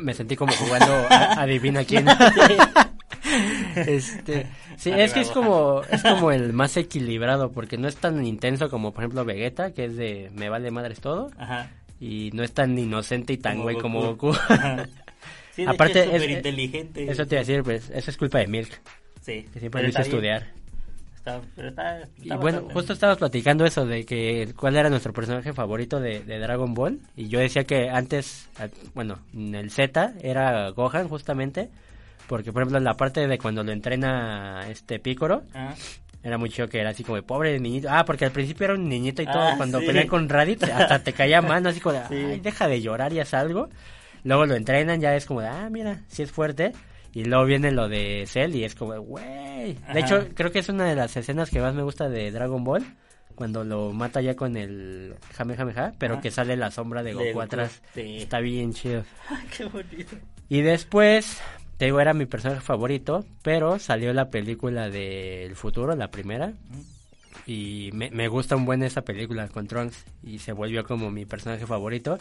[0.00, 2.06] Me sentí como jugando a- adivina quién.
[3.76, 4.46] este,
[4.76, 8.24] sí, Arriba es que es como es como el más equilibrado porque no es tan
[8.26, 12.42] intenso como por ejemplo Vegeta, que es de me vale madres todo ajá y no
[12.42, 14.34] es tan inocente y tan Como güey como Goku.
[15.54, 18.38] Sí, Aparte, es es- súper inteligente Eso te iba a decir, pues eso es culpa
[18.38, 18.68] de Milk,
[19.22, 20.48] sí que siempre lo hizo estudiar.
[21.26, 25.12] Está- pero está, está Y bueno, justo estábamos platicando eso de que cuál era nuestro
[25.12, 27.00] personaje favorito de, de Dragon Ball.
[27.16, 28.48] Y yo decía que antes,
[28.94, 31.68] bueno, en el Z era Gohan justamente.
[32.28, 35.74] Porque, por ejemplo, en la parte de cuando lo entrena este Picoro, Ah,
[36.22, 37.88] era muy chido que era así como de pobre niñito.
[37.90, 39.42] Ah, porque al principio era un niñito y todo.
[39.42, 39.86] Ah, cuando sí.
[39.86, 41.68] peleé con Raditz, hasta te caía mal, ¿no?
[41.68, 42.14] Así como de, Sí.
[42.16, 43.68] ay, deja de llorar y haz algo.
[44.24, 46.72] Luego lo entrenan, ya es como de, ah, mira, sí es fuerte.
[47.16, 49.78] Y luego viene lo de Cell y es como, güey.
[49.84, 49.94] Ajá.
[49.94, 52.62] De hecho, creo que es una de las escenas que más me gusta de Dragon
[52.62, 52.84] Ball.
[53.34, 56.22] Cuando lo mata ya con el Jamejameja, pero Ajá.
[56.22, 57.80] que sale la sombra de De Goku Goku, atrás.
[57.94, 58.18] sí.
[58.18, 59.02] Está bien chido.
[59.56, 60.14] Qué bonito.
[60.50, 61.40] Y después,
[61.78, 66.52] te digo, era mi personaje favorito, pero salió la película del futuro, la primera.
[67.46, 71.24] Y me, me gusta un buen esa película con Trunks y se volvió como mi
[71.24, 72.18] personaje favorito.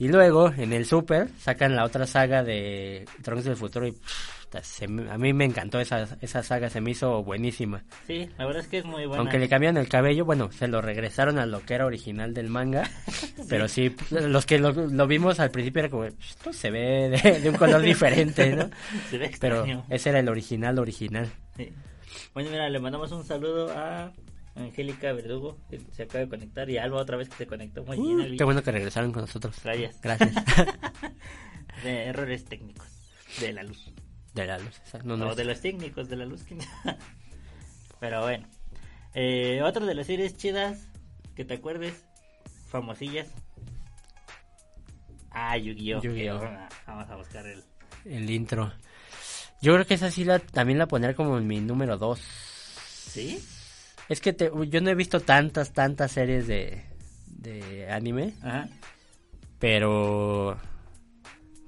[0.00, 4.40] Y luego, en el Super, sacan la otra saga de Trunks del futuro y pff,
[4.62, 7.84] se me- a mí me encantó esa, esa saga, se me hizo buenísima.
[8.06, 9.20] Sí, la verdad es que es muy buena.
[9.20, 12.48] Aunque le cambiaron el cabello, bueno, se lo regresaron a lo que era original del
[12.48, 12.90] manga.
[13.50, 17.40] Pero sí, los que lo, lo vimos al principio era como, esto se ve de,
[17.40, 18.70] de un color diferente, ¿no?
[19.10, 19.84] Se ve Pero extraño.
[19.90, 21.28] ese era el original, original.
[21.56, 21.70] Sí.
[22.34, 24.12] Bueno, mira, le mandamos un saludo a
[24.56, 27.84] Angélica Verdugo, que se acaba de conectar, y Alba otra vez que se conectó.
[27.84, 28.36] Muy bien, Uh, Albi.
[28.36, 29.56] qué bueno que regresaron con nosotros.
[29.62, 30.00] Gracias.
[30.00, 30.32] Gracias.
[31.84, 32.86] De errores técnicos
[33.40, 33.90] de la luz.
[34.34, 34.78] De la luz.
[34.84, 36.44] esa- No, No, no, de los técnicos de la luz.
[38.00, 38.46] Pero bueno.
[39.14, 40.86] Eh, otro de las series chidas
[41.34, 42.04] que te acuerdes,
[42.68, 43.28] famosillas.
[45.30, 46.00] Ah, Yu-Gi-Oh!
[46.86, 47.62] Vamos a buscar el.
[48.04, 48.72] el intro.
[49.62, 52.18] Yo creo que esa sí la, también la pondría como en mi número 2.
[52.20, 53.42] ¿Sí?
[54.10, 56.82] Es que te- yo no he visto tantas, tantas series de,
[57.28, 58.34] de anime.
[58.42, 58.68] Ajá.
[59.58, 60.58] Pero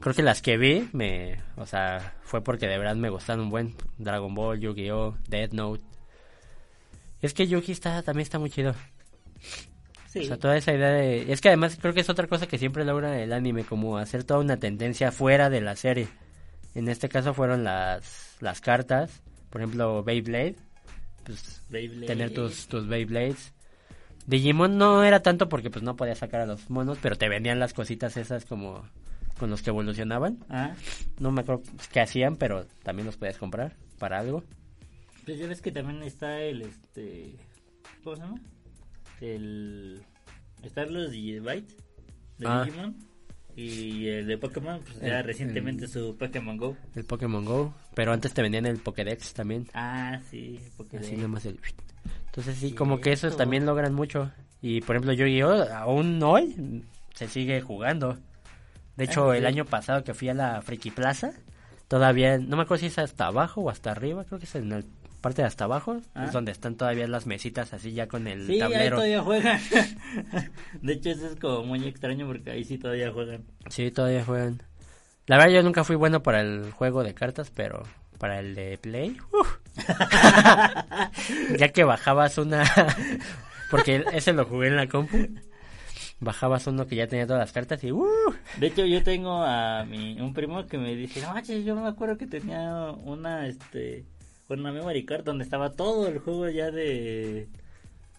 [0.01, 3.51] creo que las que vi, me, o sea, fue porque de verdad me gustaron un
[3.51, 5.83] buen Dragon Ball, Yu-Gi-Oh, Death Note.
[7.21, 8.75] Es que Yugi está, también está muy chido.
[10.09, 10.21] Sí.
[10.21, 11.33] O sea, toda esa idea de...
[11.33, 14.25] Es que además creo que es otra cosa que siempre logra el anime, como hacer
[14.25, 16.09] toda una tendencia fuera de la serie.
[16.75, 20.57] En este caso fueron las, las cartas, por ejemplo, Beyblade.
[21.25, 22.07] Pues Beyblade.
[22.07, 23.53] tener tus, tus Beyblades.
[24.27, 27.59] Digimon no era tanto porque pues no podías sacar a los monos, pero te vendían
[27.59, 28.85] las cositas esas como
[29.39, 30.39] con los que evolucionaban.
[30.49, 30.75] Ah,
[31.19, 34.45] No me acuerdo qué hacían, pero también los podías comprar para algo.
[35.25, 37.37] pues ya ves que también está el este.
[38.05, 38.41] ¿Cómo se llama?
[39.21, 40.03] El.
[40.63, 41.73] Están los Digibyte
[42.39, 42.65] de Ah.
[42.65, 42.97] Digimon.
[43.55, 46.77] Y el de Pokémon, pues ya El- recientemente el- su Pokémon Go.
[46.95, 49.67] El Pokémon Go, pero antes te vendían el Pokédex también.
[49.75, 51.07] Ah, sí, Pokédex.
[51.07, 51.59] Así nomás el...
[52.27, 53.37] Entonces sí, como que esos Cierto.
[53.39, 54.31] también logran mucho.
[54.61, 55.65] Y por ejemplo Yu-Gi-Oh!
[55.75, 58.19] aún hoy se sigue jugando.
[58.97, 59.39] De hecho, Ah, sí.
[59.39, 61.33] el año pasado que fui a la Friki Plaza,
[61.89, 64.69] todavía, no me acuerdo si es hasta abajo o hasta arriba, creo que es en
[64.71, 64.83] la
[65.21, 66.25] parte de hasta abajo, Ah.
[66.25, 68.97] es donde están todavía las mesitas así ya con el Sí, ahí tablero.
[68.97, 69.61] todavía juegan.
[70.83, 73.45] de hecho, eso es como muy extraño porque ahí sí todavía juegan.
[73.69, 74.63] Sí, todavía juegan.
[75.27, 77.85] La verdad yo nunca fui bueno para el juego de cartas, pero
[78.19, 79.59] para el de Play, uf.
[81.59, 82.65] ya que bajabas una,
[83.71, 85.29] porque ese lo jugué en la compu,
[86.21, 88.07] bajabas uno que ya tenía todas las cartas y uh,
[88.59, 91.89] De hecho, yo tengo a mi, un primo que me dice, no manches, yo me
[91.89, 94.05] acuerdo que tenía una, este,
[94.49, 97.49] una memory card donde estaba todo el juego ya de...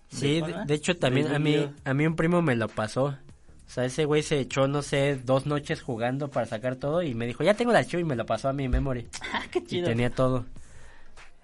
[0.09, 2.67] Sí, ¿cómo se de, de hecho también a mí, a mí un primo me lo
[2.67, 3.17] pasó.
[3.65, 7.13] O sea, ese güey se echó, no sé, dos noches jugando para sacar todo y
[7.15, 9.08] me dijo, ya tengo el archivo y me lo pasó a mi memory.
[9.34, 9.88] Ah, qué Y chido.
[9.88, 10.45] tenía todo.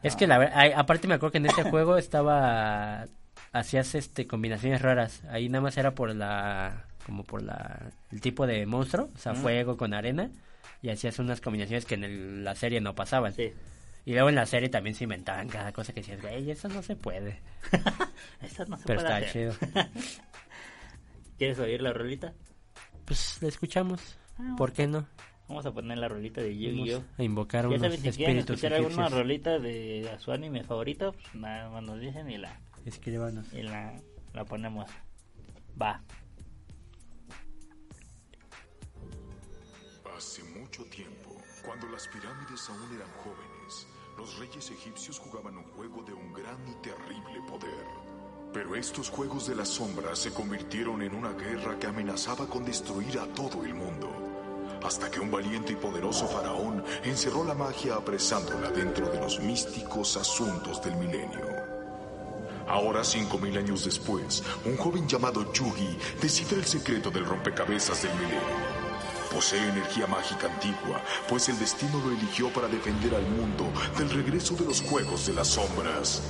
[0.04, 3.08] Es que la verdad, aparte me acuerdo que en este juego estaba,
[3.52, 5.24] hacías este combinaciones raras.
[5.30, 9.34] Ahí nada más era por la, como por la, el tipo de monstruo, o sea,
[9.34, 9.38] Mm.
[9.38, 10.30] fuego con arena.
[10.82, 13.34] Y hacías unas combinaciones que en el- la serie no pasaban.
[13.34, 13.52] Sí.
[14.06, 16.82] Y luego en la serie también se inventaban cada cosa que decías, güey, eso no
[16.82, 17.40] se puede.
[18.42, 19.32] Esa no se Pero puede está hacer.
[19.32, 19.54] chido.
[21.40, 22.34] ¿Quieres oír la rolita?
[23.06, 24.18] Pues la escuchamos.
[24.38, 25.08] Ah, ¿Por qué no?
[25.48, 27.04] Vamos a poner la rolita de Vamos Yu-Gi-Oh!
[27.18, 31.70] a invocar Ya unos si espíritus escuchar alguna rolita de su anime favorito, pues nada
[31.72, 33.52] más nos dicen y la, Escríbanos.
[33.54, 34.00] y la,
[34.34, 34.86] la ponemos.
[35.82, 36.04] Va.
[40.16, 46.04] Hace mucho tiempo, cuando las pirámides aún eran jóvenes, los reyes egipcios jugaban un juego
[46.04, 47.86] de un gran y terrible poder.
[48.52, 53.20] Pero estos juegos de las sombras se convirtieron en una guerra que amenazaba con destruir
[53.20, 54.10] a todo el mundo.
[54.84, 60.18] Hasta que un valiente y poderoso faraón encerró la magia apresándola dentro de los místicos
[60.18, 61.46] asuntos del milenio.
[62.68, 68.14] Ahora, cinco mil años después, un joven llamado Yugi descifra el secreto del rompecabezas del
[68.16, 68.40] milenio.
[69.32, 74.56] Posee energía mágica antigua, pues el destino lo eligió para defender al mundo del regreso
[74.56, 76.24] de los Juegos de las Sombras.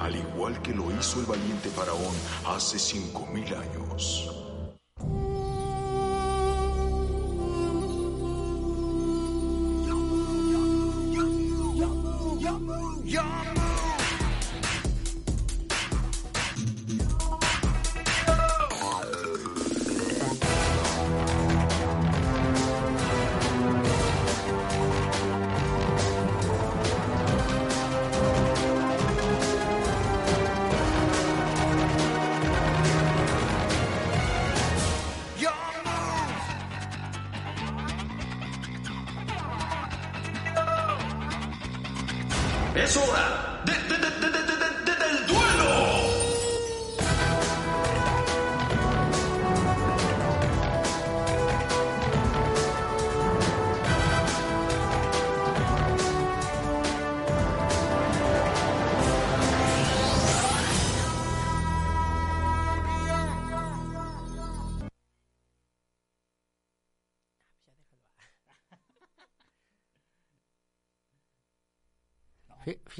[0.00, 2.14] Al igual que lo hizo el valiente faraón
[2.46, 4.49] hace cinco mil años.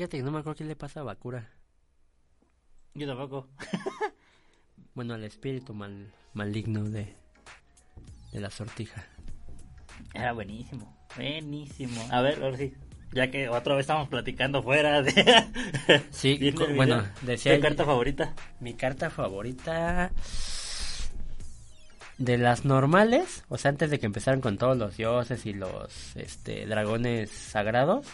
[0.00, 1.46] Fíjate que no me acuerdo qué le pasa a Bakura.
[2.94, 3.48] Yo tampoco.
[4.94, 7.14] Bueno, al espíritu mal, maligno de,
[8.32, 9.04] de la sortija.
[10.14, 10.96] Era buenísimo.
[11.16, 12.00] Buenísimo.
[12.10, 12.72] A ver, ahora sí.
[13.12, 15.12] Ya que otra vez estamos platicando fuera de...
[16.10, 17.56] Sí, bueno, decía...
[17.56, 18.34] ¿Tu carta favorita?
[18.58, 20.12] Mi carta favorita...
[22.16, 26.16] De las normales, o sea, antes de que empezaran con todos los dioses y los
[26.16, 28.06] este, dragones sagrados,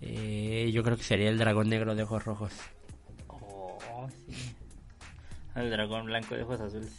[0.00, 2.52] eh, yo creo que sería el dragón negro de ojos rojos.
[3.28, 4.54] Oh, sí.
[5.54, 6.92] El dragón blanco de ojos azules.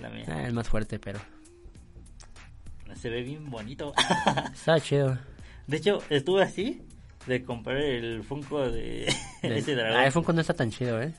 [0.00, 0.24] La mía.
[0.28, 1.18] Ah, el más fuerte, pero
[2.94, 3.92] Se ve bien bonito.
[4.52, 5.18] está chido.
[5.66, 6.82] De hecho, estuve así
[7.26, 9.06] de comprar el Funko de
[9.42, 10.00] ese dragón.
[10.00, 11.12] Ah, el Funko no está tan chido, ¿eh?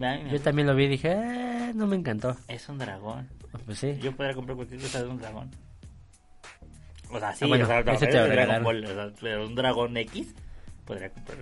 [0.00, 2.36] Ay, Yo también lo vi y dije, eh, no me encantó.
[2.48, 3.28] Es un dragón.
[3.66, 3.98] Pues sí.
[4.00, 5.50] Yo podría comprar cualquier cosa de un dragón.
[7.10, 8.58] O sea, sí, Ah, bueno, o sea, te de.
[8.60, 10.32] Ball, o sea, pero un dragón X
[10.90, 11.38] podría comprar.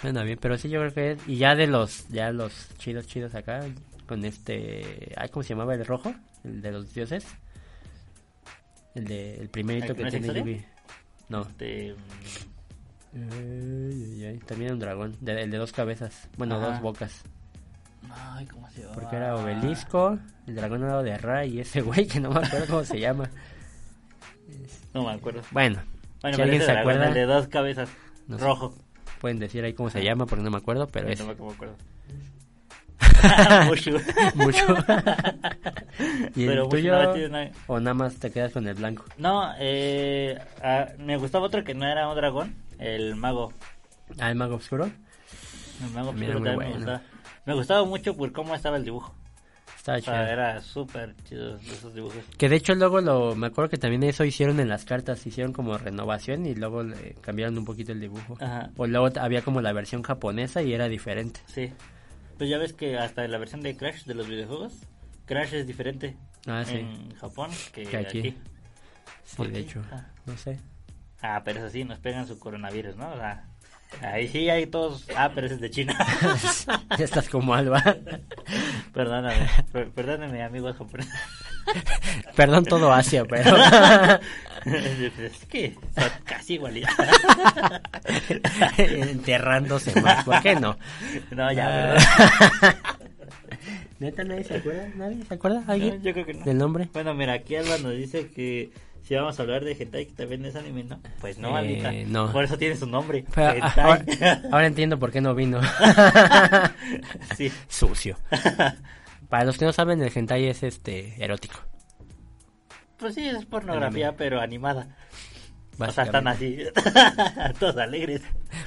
[0.00, 3.06] Suena bien, pero sí yo creo que es- y ya de los ya los chidos
[3.06, 3.64] chidos acá
[4.06, 6.14] con este, ay, ¿cómo se llamaba el rojo?
[6.44, 7.26] El de los dioses.
[8.94, 10.42] El de el primerito ¿El que tiene historia?
[10.44, 10.64] Yugi.
[11.28, 11.42] No.
[11.42, 11.94] Este,
[13.14, 13.22] Ay,
[14.20, 16.66] ay, ay, también un dragón, de- el de dos cabezas, bueno, Ajá.
[16.72, 17.22] dos bocas,
[18.10, 18.92] ay, ¿cómo se llama?
[18.94, 22.46] porque era obelisco, el dragón al lado de Ra y ese güey que no me
[22.46, 23.30] acuerdo cómo se llama.
[24.94, 25.40] No me acuerdo.
[25.50, 25.80] Bueno,
[26.20, 27.88] Bueno, si alguien se acuerda, el de dos cabezas,
[28.28, 28.44] No sé.
[28.44, 28.74] rojo.
[29.20, 31.74] pueden decir ahí cómo se llama porque no me acuerdo, pero es No me acuerdo.
[33.66, 33.90] Mucho.
[36.36, 37.28] ¿Y el Pero Mushu tuyo?
[37.28, 39.04] no ¿O nada más te quedas con el blanco?
[39.16, 43.52] No, eh, ah, me gustaba otro que no era un dragón, el mago.
[44.20, 44.90] Ah, el mago oscuro.
[45.84, 47.02] El mago oscuro también me gustaba.
[47.44, 49.14] Me gustaba mucho por cómo estaba el dibujo.
[49.96, 50.32] Estaba chido.
[50.32, 52.24] era súper chido esos dibujos.
[52.36, 55.52] Que de hecho luego lo, me acuerdo que también eso hicieron en las cartas, hicieron
[55.52, 58.36] como renovación y luego le cambiaron un poquito el dibujo.
[58.40, 58.70] Ajá.
[58.76, 61.40] O luego había como la versión japonesa y era diferente.
[61.46, 61.72] Sí.
[62.36, 64.74] Pues ya ves que hasta la versión de Crash de los videojuegos,
[65.26, 66.16] Crash es diferente
[66.46, 66.76] Ah, sí.
[66.76, 68.18] en Japón que, Que aquí.
[68.20, 68.36] aquí.
[69.24, 69.82] Sí, ¿Por de hecho.
[69.90, 70.06] Ah.
[70.24, 70.58] No sé.
[71.20, 73.10] Ah, pero eso sí, nos pegan su coronavirus, ¿no?
[73.10, 73.47] O sea,
[74.02, 75.06] ahí sí hay todos...
[75.16, 75.96] Ah, pero ese es de China.
[76.98, 77.82] ya estás como Alba.
[78.94, 81.12] Perdóname, per- perdóname, amigos japoneses.
[82.34, 83.54] Perdón todo Asia, pero...
[84.64, 86.88] es que son casi igualidad.
[88.78, 90.24] Enterrándose más.
[90.24, 90.76] ¿Por qué no?
[91.30, 91.94] No, ya, Ah.
[92.62, 92.76] ¿verdad?
[93.98, 94.88] ¿Neta nadie se acuerda?
[94.94, 95.62] ¿Nadie se acuerda?
[95.66, 95.98] ¿Alguien?
[95.98, 96.44] No, yo creo que no.
[96.44, 96.88] ¿Del nombre?
[96.92, 98.70] Bueno, mira, aquí Alba nos dice que
[99.08, 101.00] si vamos a hablar de hentai que también es anime, ¿no?
[101.22, 102.30] Pues no, Eh, no.
[102.30, 103.24] Por eso tiene su nombre.
[103.34, 103.98] Pero, ah,
[104.52, 105.62] ahora, entiendo por qué no vino.
[107.34, 107.50] sí.
[107.68, 108.18] Sucio.
[109.30, 111.58] Para los que no saben, el hentai es este erótico.
[112.98, 114.94] Pues sí, es pornografía, pero animada.
[115.78, 116.58] O sea, están así.
[117.58, 118.20] Todos alegres.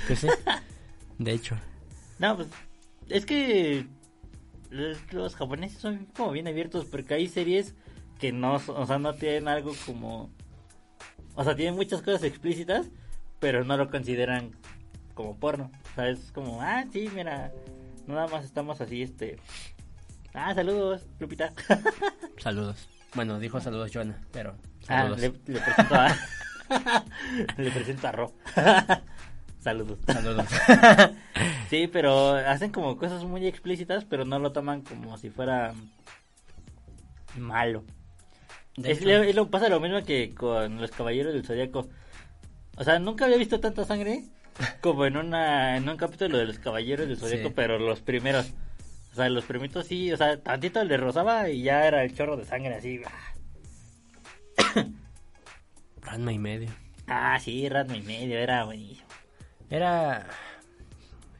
[0.08, 0.28] Pues sí.
[1.20, 1.56] De hecho.
[2.18, 2.48] No, pues
[3.10, 3.86] es que
[4.72, 7.76] los, los japoneses son como bien abiertos porque hay series
[8.22, 10.30] que no, o sea, no tienen algo como,
[11.34, 12.91] o sea, tienen muchas cosas explícitas,
[13.39, 14.51] pero no lo consideran
[15.15, 15.72] como porno.
[15.91, 17.51] O sea, es como, ah, sí, mira,
[18.05, 19.39] nada más estamos así, este,
[20.36, 21.51] ah, saludos, Lupita.
[22.38, 22.88] Saludos.
[23.15, 24.55] Bueno, dijo saludos Joana, pero
[24.88, 25.19] ah, saludos.
[25.19, 26.15] le, le presento a,
[27.57, 28.34] le presento a Ro.
[29.59, 29.99] saludos.
[30.05, 30.45] Saludos.
[31.69, 35.74] Sí, pero hacen como cosas muy explícitas, pero no lo toman como si fuera
[37.38, 37.84] malo.
[38.84, 41.89] Es, lo- es lo- pasa lo mismo que con los caballeros del zodiaco.
[42.78, 44.24] O sea, nunca había visto tanta sangre
[44.82, 47.53] como en una en un capítulo de los caballeros del zodiaco, Sí.
[47.55, 48.51] pero los primeros.
[49.11, 52.38] O sea, los primitos sí, o sea, tantito le rozaba y ya era el chorro
[52.38, 53.01] de sangre así.
[56.01, 56.69] Ranma y medio.
[57.07, 59.07] Ah, sí, Ratma y medio, era buenísimo.
[59.69, 60.28] Era...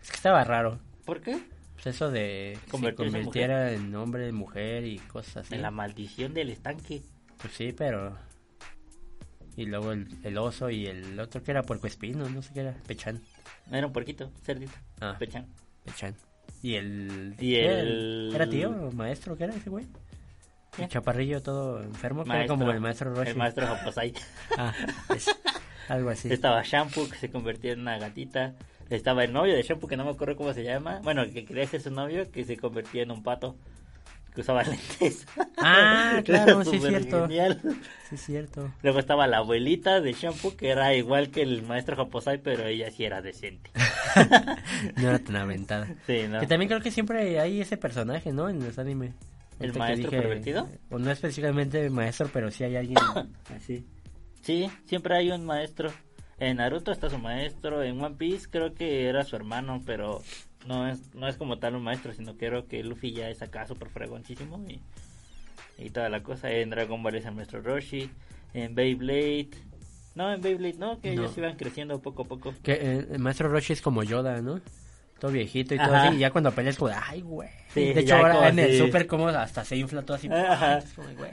[0.02, 0.80] Es que estaba raro.
[1.06, 1.40] ¿Por qué?
[1.76, 5.56] Pues eso de que se Convertirse en convirtiera en hombre, mujer y cosas así.
[5.56, 7.02] En la maldición del estanque.
[7.42, 8.18] Pues sí, pero...
[9.58, 12.74] Y luego el, el oso y el otro que era puercoespino, no sé qué era,
[12.88, 13.22] Pechan.
[13.72, 14.72] Era un puerquito, cerdito.
[15.02, 15.16] Ah.
[15.20, 15.46] Pechan.
[15.84, 16.16] Pechan.
[16.64, 17.36] Y el...
[17.40, 19.36] Y el- ¿Era tío o maestro?
[19.36, 19.88] ¿Qué era ese güey?
[20.78, 23.32] El chaparrillo todo enfermo, que era como el maestro Roshi.
[23.32, 24.14] El maestro Japosai.
[24.58, 24.74] Ah,
[25.14, 25.30] es-
[25.90, 26.32] algo así.
[26.32, 28.54] Estaba Shampoo, que se convertía en una gatita.
[28.90, 31.02] Estaba el novio de Shampoo, que no me acuerdo cómo se llama.
[31.04, 33.58] Bueno, que quería ser su novio, que se convertía en un pato.
[34.34, 35.26] Que usaba lentes.
[35.58, 37.28] Ah, claro, sí es cierto.
[37.28, 37.62] genial.
[38.10, 38.72] Sí, es cierto.
[38.82, 42.90] Luego estaba la abuelita de Shampoo, que era igual que el maestro Japosai, pero ella
[42.92, 43.72] sí era decente.
[44.98, 45.88] No era tan aventada.
[46.08, 46.40] Sí, ¿no?
[46.40, 48.50] Que también creo que siempre hay ese personaje, ¿no?
[48.50, 49.14] En los anime.
[49.60, 50.68] ¿El maestro pervertido?
[50.90, 52.98] O no específicamente maestro, pero sí hay alguien
[53.56, 53.86] así.
[54.42, 55.92] Sí, siempre hay un maestro.
[56.40, 60.24] En Naruto está su maestro, en One Piece creo que era su hermano, pero
[60.68, 63.42] no es no es como tal un maestro, sino que creo que Luffy ya es
[63.42, 64.80] acá súper fregoncísimo y,
[65.78, 66.52] y toda la cosa.
[66.52, 68.10] En Dragon Ball es el maestro Roshi,
[68.54, 69.50] en Beyblade...
[70.14, 71.22] No, en Beyblade no, que No.
[71.24, 72.54] ellos iban creciendo poco a poco.
[72.64, 74.60] Que eh, el maestro Roshi es como Yoda, ¿no?
[75.20, 76.16] Todo viejito y todo así.
[76.16, 77.48] Y ya cuando peleas, como, ay, güey.
[77.74, 80.28] Sí, de hecho, ahora en el super, como hasta se infla todo así.
[80.28, 81.32] Como, güey.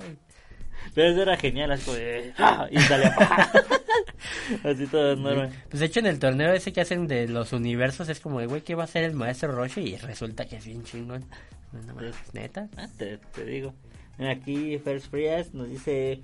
[0.94, 2.66] Pero eso era genial, así de, ¡ah!
[2.70, 3.14] y salía
[4.64, 5.50] así todo normal.
[5.70, 8.46] Pues de hecho, en el torneo ese que hacen de los universos, es como, de,
[8.46, 9.80] güey, ¿qué va a hacer el maestro Roshi?
[9.80, 11.24] Y resulta que es bien chingón.
[11.72, 11.94] No,
[12.32, 12.68] ¿Neta?
[12.76, 13.74] Ah, te, te digo.
[14.18, 16.22] Aquí First Frias nos dice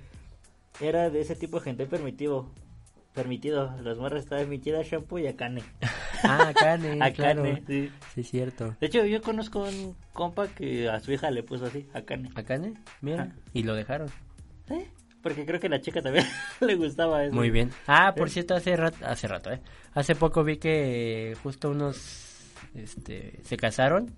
[0.81, 2.49] era de ese tipo de gente permitido.
[3.13, 3.73] Permitido.
[3.81, 5.63] Los morros estaba permitida shampoo y Akane.
[6.27, 7.45] Ah, Akane, Akane, claro.
[7.67, 7.91] sí.
[8.15, 8.75] Sí, es cierto.
[8.79, 12.31] De hecho, yo conozco un compa que a su hija le puso así, Akane.
[12.33, 13.29] Akane, mira.
[13.31, 13.35] Ah.
[13.53, 14.09] Y lo dejaron.
[15.25, 16.23] Porque creo que la chica también
[16.61, 17.33] le gustaba eso.
[17.33, 17.71] Muy bien.
[17.87, 19.59] Ah, por cierto, hace rato, hace rato, ¿eh?
[19.95, 22.43] Hace poco vi que justo unos,
[22.75, 24.13] este, se casaron,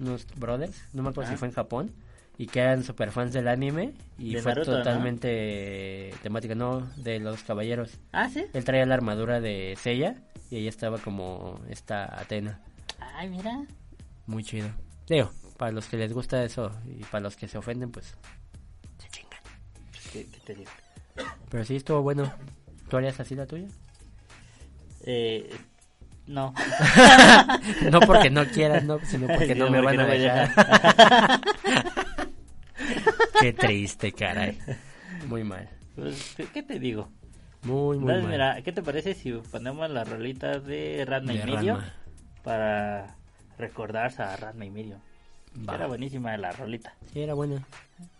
[0.00, 1.32] unos brothers, no me acuerdo Ah.
[1.34, 1.92] si fue en Japón,
[2.38, 4.78] y que eran super fans del anime, y De fue Naruto, ¿no?
[4.78, 8.00] totalmente temática, no, de los caballeros.
[8.12, 8.46] Ah, sí.
[8.54, 10.14] Él traía la armadura de Seiya,
[10.50, 12.58] y ella estaba como esta Atena.
[13.16, 13.66] Ay, mira.
[14.26, 14.70] Muy chido.
[15.06, 18.16] Digo, para los que les gusta eso, y para los que se ofenden, pues.
[21.50, 22.32] Pero sí, estuvo bueno.
[22.88, 23.66] ¿Tú harías así la tuya?
[25.04, 25.50] Eh,
[26.26, 26.54] no.
[27.90, 31.40] No porque no quieras, no, sino porque no me porque van a no dejar.
[33.40, 34.58] Qué triste, caray.
[35.26, 35.68] Muy mal.
[35.96, 37.08] Pues, ¿qué- ¿Qué te digo?
[37.62, 38.32] Muy, muy Entonces, mal.
[38.32, 41.92] mira, ¿qué te parece si ponemos la rolita de Ranma y De medio Ranma.
[42.42, 43.16] para
[43.58, 45.00] recordarse a Ranma y medio?
[45.68, 45.74] Va.
[45.74, 46.94] Era buenísima la rolita.
[47.12, 47.62] Sí, era buena.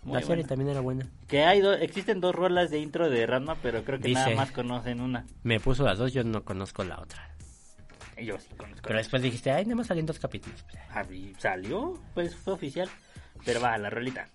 [0.03, 0.49] Muy la serie buena.
[0.49, 1.07] también era buena.
[1.29, 4.37] Que hay do- existen dos rolas de intro de Ranma, pero creo que Dice- nada
[4.37, 5.25] más conocen una.
[5.43, 7.29] Me puso las dos, yo no conozco la otra.
[8.19, 8.83] Y Yo sí conozco.
[8.87, 10.65] Pero después dijiste, ay, nada más salían dos capítulos.
[10.91, 12.89] Ah, y salió, pues fue oficial.
[13.45, 14.29] Pero va, la rolita.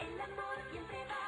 [0.00, 1.26] El amor siempre va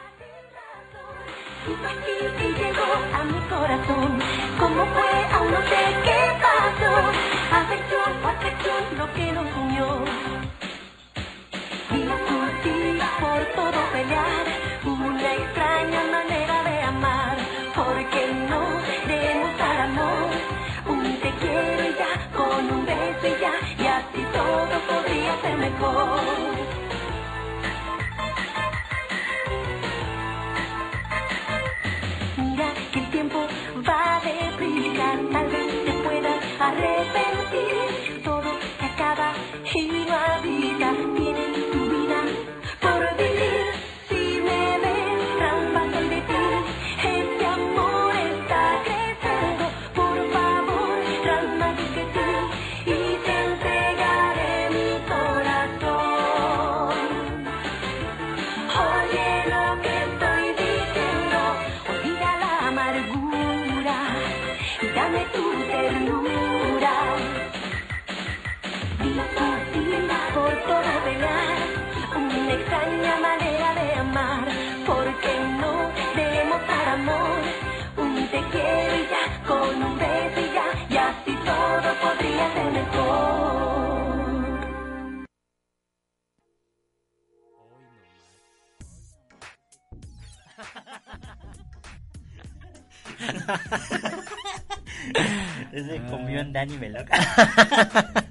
[95.72, 97.16] Ese cumbión de anime loca.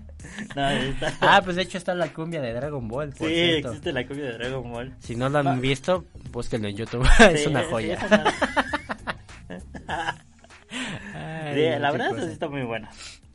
[0.56, 1.14] no, está...
[1.22, 3.68] Ah, pues de hecho está la cumbia de Dragon Ball, por sí, cierto.
[3.70, 4.95] existe la copia de Dragon Ball.
[5.00, 5.56] Si no lo han Ah.
[5.56, 7.08] visto, búsquenlo en YouTube.
[7.32, 7.93] es Sí, una sí, joya.
[7.95, 8.34] es una-
[11.14, 12.89] Ay, Sí, la verdad sí está muy buena.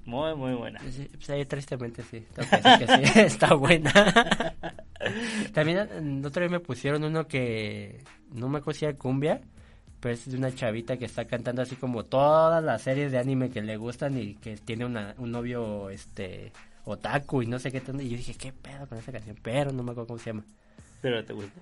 [0.04, 0.80] Muy, muy buena.
[0.90, 2.26] Sí, pues tristemente sí.
[2.34, 3.92] Que que sí, está buena.
[5.54, 8.02] También el otro día me pusieron uno que
[8.32, 9.40] no me era cumbia,
[10.02, 13.50] pero es de una chavita que está cantando así como todas las series de anime
[13.50, 16.50] que le gustan y que tiene una, un novio este
[16.84, 18.02] otaku y no sé qué tanto.
[18.02, 19.36] Y yo dije, ¿qué pedo con esa canción?
[19.40, 20.42] Pero no me acuerdo cómo se llama.
[21.02, 21.60] Pero te gustó.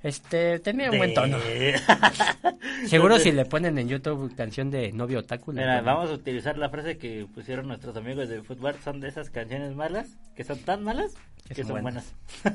[0.00, 1.38] Este, tenía un buen tono.
[2.86, 5.52] Seguro Entonces, si le ponen en YouTube canción de novio otaku.
[5.52, 8.76] Mira, vamos a utilizar la frase que pusieron nuestros amigos de fútbol.
[8.84, 10.06] Son de esas canciones malas,
[10.36, 11.14] que son tan malas,
[11.48, 12.14] Que que, son buenas.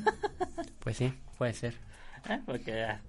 [0.79, 1.75] Pues sí, puede ser.
[2.23, 3.01] Ah, Porque ah,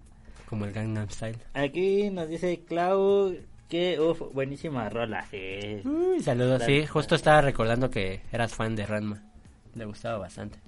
[0.53, 1.39] Como el Gangnam Style.
[1.55, 3.35] aquí nos dice Clau
[3.71, 5.25] que, uff, buenísima rola.
[5.31, 5.81] Sí.
[5.83, 6.63] Uy, saludos.
[6.67, 9.23] Sí, justo estaba recordando que eras fan de Ranma.
[9.75, 10.59] Le gustaba bastante.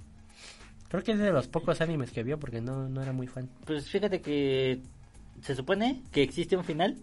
[0.87, 3.47] Creo que es de los pocos animes que vio porque no, no era muy fan.
[3.63, 4.79] Pues fíjate que
[5.43, 6.97] se supone que existe un final,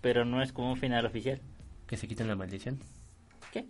[0.00, 1.42] pero no es como un final oficial.
[1.86, 2.80] Que se quiten la maldición.
[3.52, 3.66] ¿Qué?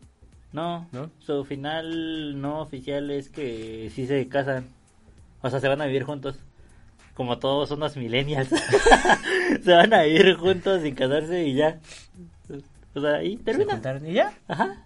[0.52, 1.10] No, ¿No?
[1.18, 4.68] Su final no oficial es que sí se casan.
[5.42, 6.38] O sea, se van a vivir juntos.
[7.16, 8.48] Como todos unos millennials.
[9.64, 11.80] se van a vivir juntos sin casarse y ya.
[12.94, 13.72] O sea, ahí Se termina.
[13.72, 14.32] juntaron y ya.
[14.48, 14.84] Ajá.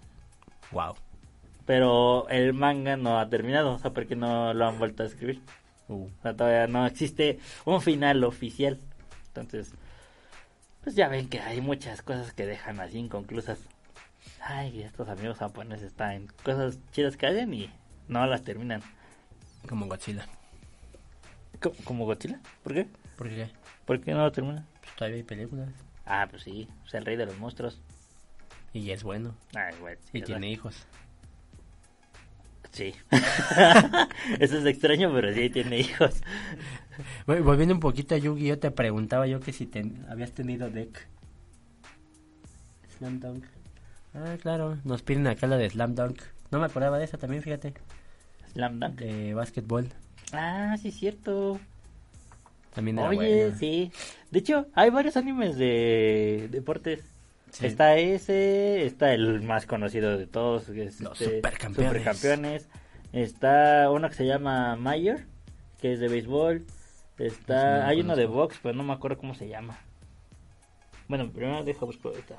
[0.71, 0.95] Wow.
[1.65, 5.41] Pero el manga no ha terminado, o sea, porque no lo han vuelto a escribir.
[5.87, 8.79] Uh, O sea, todavía no existe un final oficial.
[9.27, 9.73] Entonces,
[10.83, 13.59] pues ya ven que hay muchas cosas que dejan así inconclusas.
[14.41, 17.69] Ay, estos amigos japoneses están cosas chidas que hacen y
[18.07, 18.81] no las terminan.
[19.69, 20.25] como Godzilla.
[21.61, 22.39] ¿Cómo- ¿Como Godzilla?
[22.63, 22.87] ¿Por qué?
[23.17, 23.49] ¿Por qué?
[23.85, 24.65] ¿Por qué no lo terminan?
[24.81, 25.69] Pues todavía hay películas.
[26.05, 27.81] Ah, pues sí, es el rey de los monstruos.
[28.73, 29.35] Y es bueno.
[29.55, 29.95] Ay, güey.
[30.11, 30.75] sí, Y tiene hijos.
[32.71, 32.93] Sí.
[34.39, 36.21] Eso es extraño, pero sí tiene hijos.
[37.27, 40.69] Vol- Volviendo un poquito a Yugi, yo te preguntaba yo que si ten- habías tenido
[40.69, 41.07] deck.
[42.97, 43.45] Slam Dunk.
[44.13, 44.77] Ah, claro.
[44.85, 46.21] Nos piden acá la de Slam Dunk.
[46.49, 47.73] No me acordaba de esa también, fíjate.
[48.53, 48.99] Slam Dunk.
[48.99, 49.89] De básquetbol.
[50.33, 51.59] Ah, sí, cierto.
[52.73, 53.57] También era Oye, buena.
[53.57, 53.91] sí.
[54.29, 57.01] De hecho, hay varios animes de deportes.
[57.51, 57.65] Sí.
[57.65, 61.91] Está ese, está el más conocido de todos, que es Los este, Supercampeones.
[61.91, 62.67] Supercampeones.
[63.11, 65.25] Está uno que se llama Mayer,
[65.81, 66.65] que es de béisbol.
[67.17, 69.77] Está, no hay uno de box, pero no me acuerdo cómo se llama.
[71.09, 72.35] Bueno, primero deja buscar ahorita.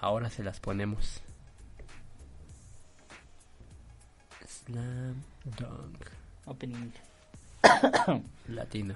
[0.00, 1.22] Ahora se las ponemos.
[4.44, 6.21] Slam Dunk.
[6.46, 6.90] Opening.
[8.48, 8.94] Latino.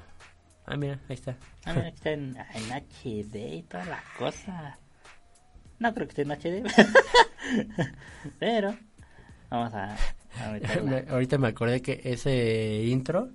[0.67, 1.37] Ah, mira, ahí está.
[1.65, 4.79] Ah, mira, está en, en HD y toda la cosa.
[5.79, 6.65] No creo que esté en HD.
[8.39, 8.77] pero
[9.51, 9.99] vamos a, a.
[10.85, 13.31] Me- Ahorita me acordé que ese intro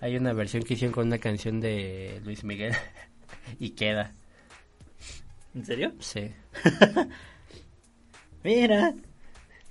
[0.00, 2.74] hay una versión que hicieron con una canción de Luis Miguel
[3.58, 4.12] y queda.
[5.54, 5.92] ¿En serio?
[5.98, 6.30] Sí.
[8.44, 8.94] Mira,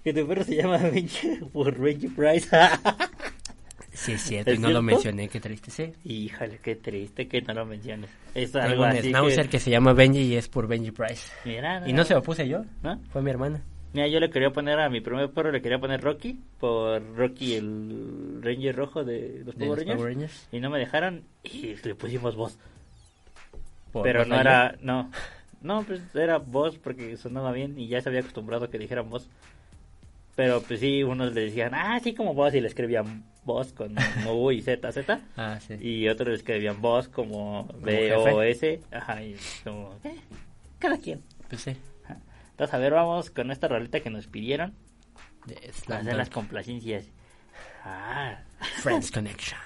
[0.03, 2.49] que tu perro se llama Benji por Benji Price.
[3.97, 5.91] Sí, es cierto, ¿Es y no lo mencioné, qué triste, sí.
[6.03, 8.09] Híjole, qué triste que no lo menciones.
[8.35, 9.49] Es Tengo algo un así schnauzer que...
[9.49, 9.59] que...
[9.59, 11.31] se llama Benji y es por Benji Price.
[11.45, 12.99] Mira, Y no se lo puse yo, ¿No?
[13.11, 13.63] fue mi hermana.
[13.93, 17.55] Mira, yo le quería poner a mi primer perro, le quería poner Rocky, por Rocky
[17.55, 19.97] el Ranger rojo de los De Power los Rangers.
[19.97, 20.47] Power Rangers.
[20.51, 22.59] Y no me dejaron y le pusimos voz.
[23.91, 25.09] Por Pero no era, no,
[25.61, 29.09] no, pues era voz porque sonaba bien y ya se había acostumbrado a que dijeran
[29.09, 29.29] voz.
[30.38, 33.95] Pero pues sí, unos le decían, ah, sí, como voz y le escribían voz con
[34.29, 35.19] U y Z, Z.
[35.35, 35.73] Ah, sí.
[35.81, 38.79] Y otros le escribían voz como B o S.
[38.91, 40.15] Ajá, y como, eh,
[40.77, 41.23] cada quien.
[41.49, 41.75] Pues sí.
[42.51, 44.75] Entonces, a ver, vamos con esta rolita que nos pidieron.
[45.47, 45.55] De
[45.91, 47.05] hacer las complacencias.
[47.83, 48.38] Ah,
[48.83, 49.59] Friends Connection.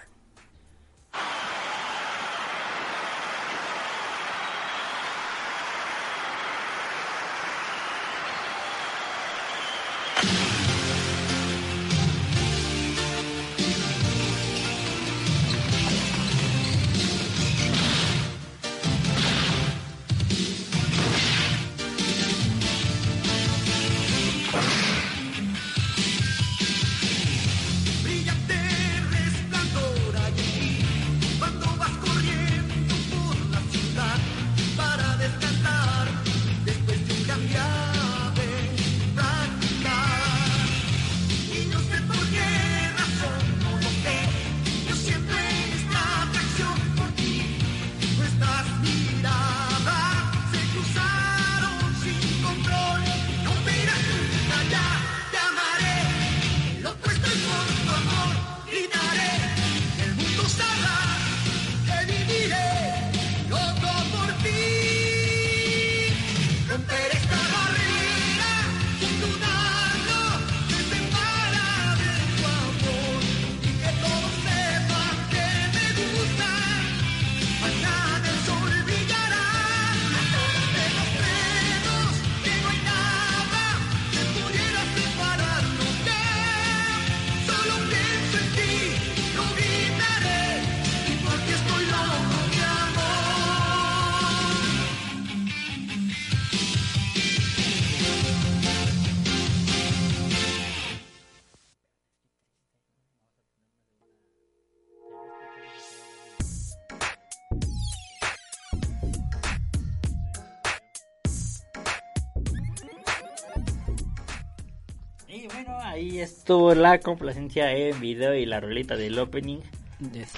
[116.51, 119.59] Estuvo la complacencia en video y la rolita del opening.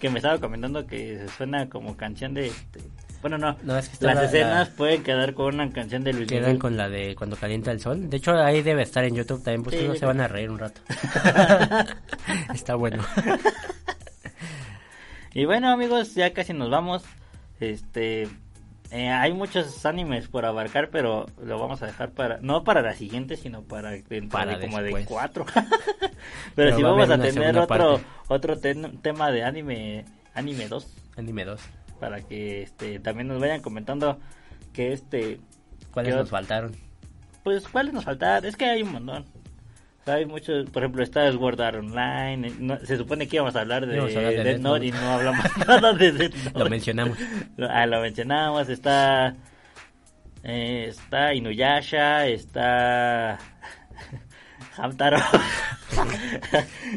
[0.00, 2.48] Que, me estaba comentando que suena como canción de...
[2.48, 2.80] este,
[3.20, 3.56] bueno, no.
[3.62, 6.42] No, es que Las la- escenas la- pueden quedar con una canción de Luis Quedan
[6.42, 6.58] Miguel.
[6.58, 8.10] con la de cuando calienta el sol.
[8.10, 10.50] De hecho, ahí debe estar en YouTube también, pues Sí, no se van a reír
[10.50, 10.80] un rato.
[12.54, 13.04] Está bueno.
[15.34, 17.04] Y bueno, amigos, ya casi nos vamos.
[17.58, 18.28] Este,
[18.92, 22.94] eh, hay muchos animes por abarcar, pero lo vamos a dejar para no para la
[22.94, 25.44] siguiente, sino para dentro Para de como de cuatro.
[25.54, 26.10] pero,
[26.54, 28.04] Pero si va vamos a tener otro parte.
[28.28, 30.86] otro ten- tema de anime anime 2
[31.16, 31.60] Anime 2.
[32.00, 34.18] para que este también nos vayan comentando
[34.72, 35.40] que este
[35.92, 36.72] ¿Cuáles ¿Qué nos faltaron?
[37.44, 39.24] pues cuáles nos faltan, es que hay un montón.
[40.06, 42.48] Hay muchos, por ejemplo, está Sword Art Online.
[42.48, 44.98] eh, no- se supone que íbamos a hablar de, hablar de Death Note y no
[44.98, 46.58] hablamos nada de Death Note.
[46.58, 47.18] Lo mencionamos.
[47.70, 49.34] Ah, lo mencionamos, está
[50.42, 53.38] eh, está Inuyasha, está
[54.76, 55.18] Hamtaro.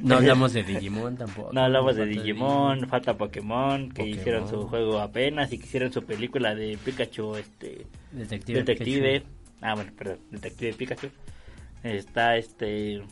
[0.03, 1.51] No hablamos de Digimon tampoco.
[1.53, 4.09] No hablamos de Digimon, falta Pokémon, que Pokémon.
[4.19, 8.59] hicieron su juego apenas y que hicieron su película de Pikachu, este Detective.
[8.59, 9.19] Detective.
[9.19, 9.31] Pikachu.
[9.61, 11.07] Ah, bueno, perdón, Detective Pikachu.
[11.85, 13.03] Está este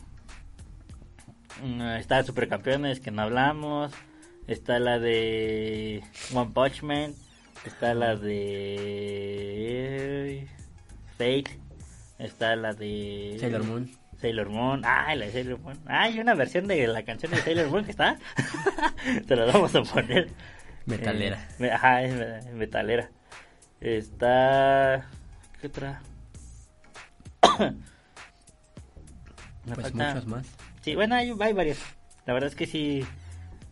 [1.62, 3.92] mm, está Supercampeones que no hablamos.
[4.48, 6.02] Está la de
[6.34, 7.14] One Punch Man.
[7.64, 8.48] Está la de
[11.16, 11.44] Fate.
[12.18, 13.90] Está la de Sailor Moon.
[14.20, 14.82] Sailor Moon.
[14.84, 15.78] Ah, la de Sailor Moon.
[15.86, 18.18] Ah, hay una versión de la canción de Sailor Moon que está.
[19.26, 20.28] Te la vamos a poner.
[20.86, 21.48] Metalera.
[21.60, 23.08] Eh, ajá, es me- metalera.
[23.80, 25.08] Está.
[25.60, 26.02] ¿Qué otra?
[29.66, 30.46] Me Pues falta- muchos más.
[30.82, 31.78] Sí, bueno, hay, hay varios.
[32.26, 33.04] La verdad es que sí.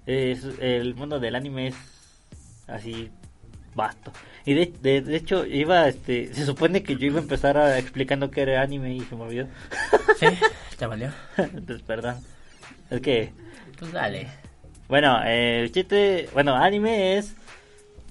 [0.07, 1.77] es- el mundo del anime es
[2.67, 3.11] así
[3.75, 4.13] vasto.
[4.45, 7.79] Y de, de, de hecho, iba, este, se supone que yo iba a empezar a
[7.79, 9.47] explicando qué era anime y se me olvidó.
[10.19, 10.27] ¿Sí?
[10.79, 11.11] ¿Te valió?
[11.37, 12.17] Entonces, perdón.
[12.91, 13.33] Es que,
[13.79, 14.27] Pues dale.
[14.89, 17.35] bueno, eh, el chiste, bueno, anime es,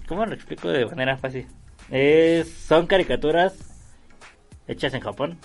[0.07, 1.45] ¿cómo lo explico de manera fácil?
[1.89, 3.53] Es, son caricaturas
[4.67, 5.37] hechas en Japón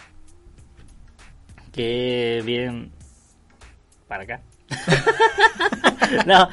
[1.77, 2.91] que vienen
[4.09, 4.41] para acá.
[6.27, 6.49] no,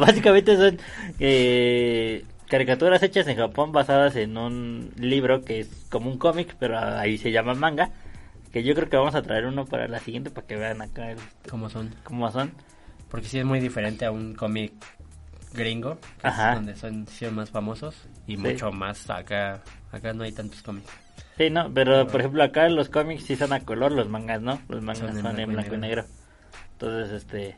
[0.00, 0.78] básicamente son
[1.18, 6.78] eh, caricaturas hechas en Japón basadas en un libro que es como un cómic, pero
[6.78, 7.90] ahí se llama manga.
[8.52, 11.10] Que yo creo que vamos a traer uno para la siguiente para que vean acá
[11.10, 11.18] el-
[11.50, 11.94] ¿Cómo son?
[12.04, 12.52] cómo son.
[13.10, 14.72] Porque sí es muy diferente a un cómic
[15.52, 16.54] gringo, que es Ajá.
[16.54, 17.94] donde son, son más famosos
[18.26, 18.42] y Sí.
[18.42, 19.62] mucho más acá.
[19.92, 20.90] Acá no hay tantos cómics.
[21.38, 24.60] Sí, no, pero por ejemplo acá los cómics sí son a color, los mangas, ¿no?
[24.68, 26.04] Los mangas Son son, en en blanco y negro.
[26.72, 27.56] Entonces, este...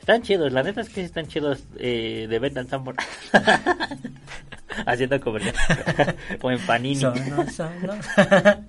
[0.00, 2.98] Están chidos, la neta es que sí están chidos eh, de Bentan Sanborn.
[4.86, 5.54] Haciendo comercial.
[6.42, 6.96] o en Panini.
[6.96, 7.94] Solo, solo.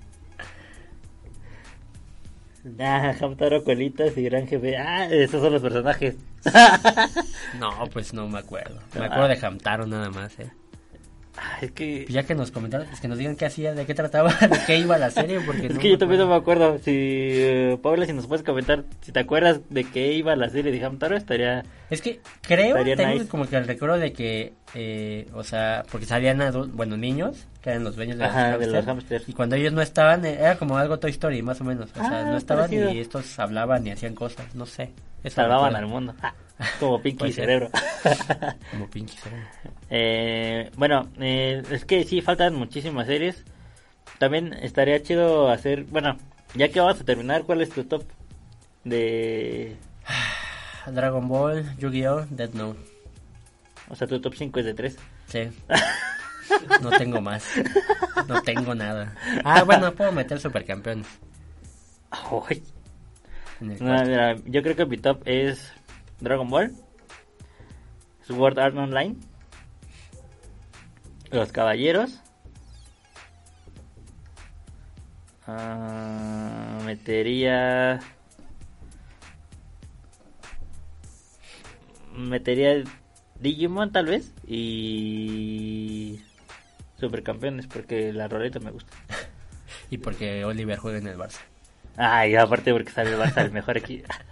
[2.82, 4.76] Ah, Hamtaro Colitas y Gran Jefe.
[4.76, 6.18] Ah, esos son los personajes.
[7.60, 8.82] no, pues no me acuerdo.
[8.94, 10.52] Me acuerdo de Hamtaro nada más, eh.
[11.38, 12.02] Ah, es que...
[12.06, 14.60] Pues ya que nos comentaron, pues que nos digan qué hacía, de qué trataba, de
[14.66, 16.78] qué iba la serie, porque Es no que yo también no me acuerdo.
[16.80, 20.72] Si, eh, Paula, si nos puedes comentar, si te acuerdas de qué iba la serie
[20.72, 21.64] de Hamtaro, estaría...
[21.90, 23.28] Es que creo, tengo nice.
[23.28, 27.70] como que el recuerdo de que, eh, o sea, porque salían adultos, bueno, niños, que
[27.70, 29.30] eran los dueños de los, de los.
[29.30, 31.90] Y cuando ellos no estaban, eh, era como algo Toy Story, más o menos.
[31.92, 32.92] O sea, Ah, no estaban parecido.
[32.92, 34.92] y estos hablaban y hacían cosas, no sé.
[35.30, 36.14] Salvaban al mundo.
[36.22, 36.34] Ah,
[36.80, 37.32] como Pinky.
[37.32, 37.70] Cerebro.
[38.72, 39.48] Como Pinky Cerebro.
[39.90, 43.44] Eh, bueno, eh, es que sí, faltan muchísimas series.
[44.20, 46.18] También estaría chido hacer, bueno,
[46.56, 48.04] ya que vamos a terminar, ¿cuál es tu top
[48.84, 49.76] de...
[50.88, 52.80] Dragon Ball, Yu-Gi-Oh, Dead Note.
[53.90, 54.98] O sea, tu top 5 es de 3?
[55.28, 55.40] Sí.
[56.82, 57.44] No tengo más.
[58.30, 59.14] No tengo nada.
[59.44, 61.06] Ah, bueno, puedo meter supercampeones.
[62.10, 62.64] Ay,
[63.60, 65.74] no, mira, yo creo que mi top es
[66.20, 66.74] Dragon Ball,
[68.24, 69.16] Sword Art Online,
[71.32, 72.22] Los Caballeros,
[75.46, 78.00] ah, metería...
[82.16, 82.84] Metería
[83.40, 86.20] Digimon tal vez y
[87.00, 88.94] Supercampeones porque la roleta me gusta.
[89.90, 91.40] Y porque Oliver juega en el Barça.
[91.96, 94.14] Ay, aparte porque sale el Barça el mejor equipo.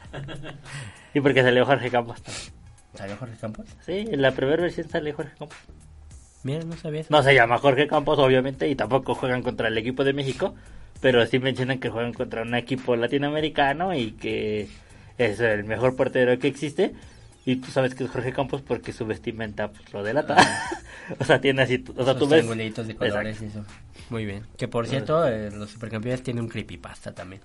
[1.14, 2.22] y porque salió Jorge Campos.
[2.22, 2.66] también.
[2.96, 3.66] ¿Salió Jorge Campos?
[3.86, 5.58] Sí, en la primera versión sale Jorge Campos.
[6.44, 7.10] Mira, no sabía eso.
[7.12, 10.56] No se llama Jorge Campos, obviamente, y tampoco juegan contra el equipo de México,
[11.02, 14.70] pero sí mencionan que juegan contra un equipo latinoamericano y que
[15.18, 16.94] es el mejor portero que existe.
[17.48, 20.36] Y tú sabes que es Jorge Campos porque su vestimenta pues, lo delata.
[21.20, 22.88] o sea, tiene así, o sea, Esos tú ves...
[22.88, 23.64] de colores y eso.
[24.10, 24.44] Muy bien.
[24.58, 27.42] Que por cierto, eh, los supercampeones tienen un creepypasta también.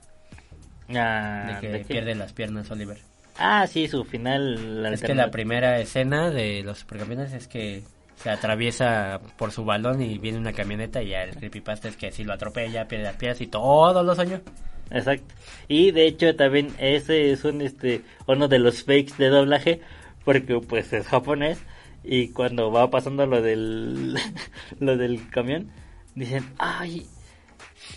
[0.97, 2.99] Ah, de que pierde las piernas Oliver.
[3.39, 4.85] Ah, sí, su final.
[4.93, 7.83] Es que la primera escena de los supercampeones es que
[8.17, 12.13] se atraviesa por su balón y viene una camioneta y ya el creepypasta es que
[12.13, 14.43] si lo atropella, pierde las piernas y todos los años.
[14.91, 15.35] Exacto.
[15.69, 19.81] Y de hecho también ese es un este uno de los fakes de doblaje
[20.25, 21.59] porque pues es japonés
[22.05, 24.19] y cuando va pasando lo del
[24.81, 25.71] lo del camión
[26.15, 27.07] dicen, "Ay,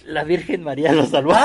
[0.06, 1.34] la Virgen María lo salvó."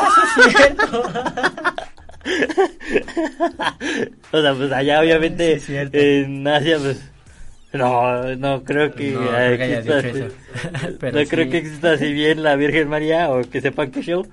[4.33, 5.99] o sea, pues allá obviamente Sí, es cierto.
[5.99, 7.01] en Asia pues
[7.73, 10.97] no, no creo que No, creo que exista dicho así- eso.
[11.01, 11.51] Pero no creo sí.
[11.51, 14.27] que exista así bien la Virgen María o que sepan que show,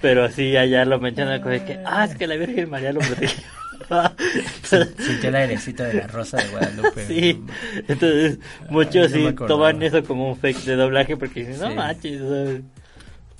[0.00, 3.42] pero sí allá lo mencionan como que, ah, es que la Virgen María lo protegió.
[4.98, 7.04] Sintió el airecito de la rosa de Guadalupe.
[7.06, 7.42] Sí,
[7.88, 8.38] entonces
[8.70, 11.74] muchos no sí toman eso como un fake de doblaje porque dicen, no Sí.
[11.74, 12.20] manches.
[12.20, 12.60] o sea,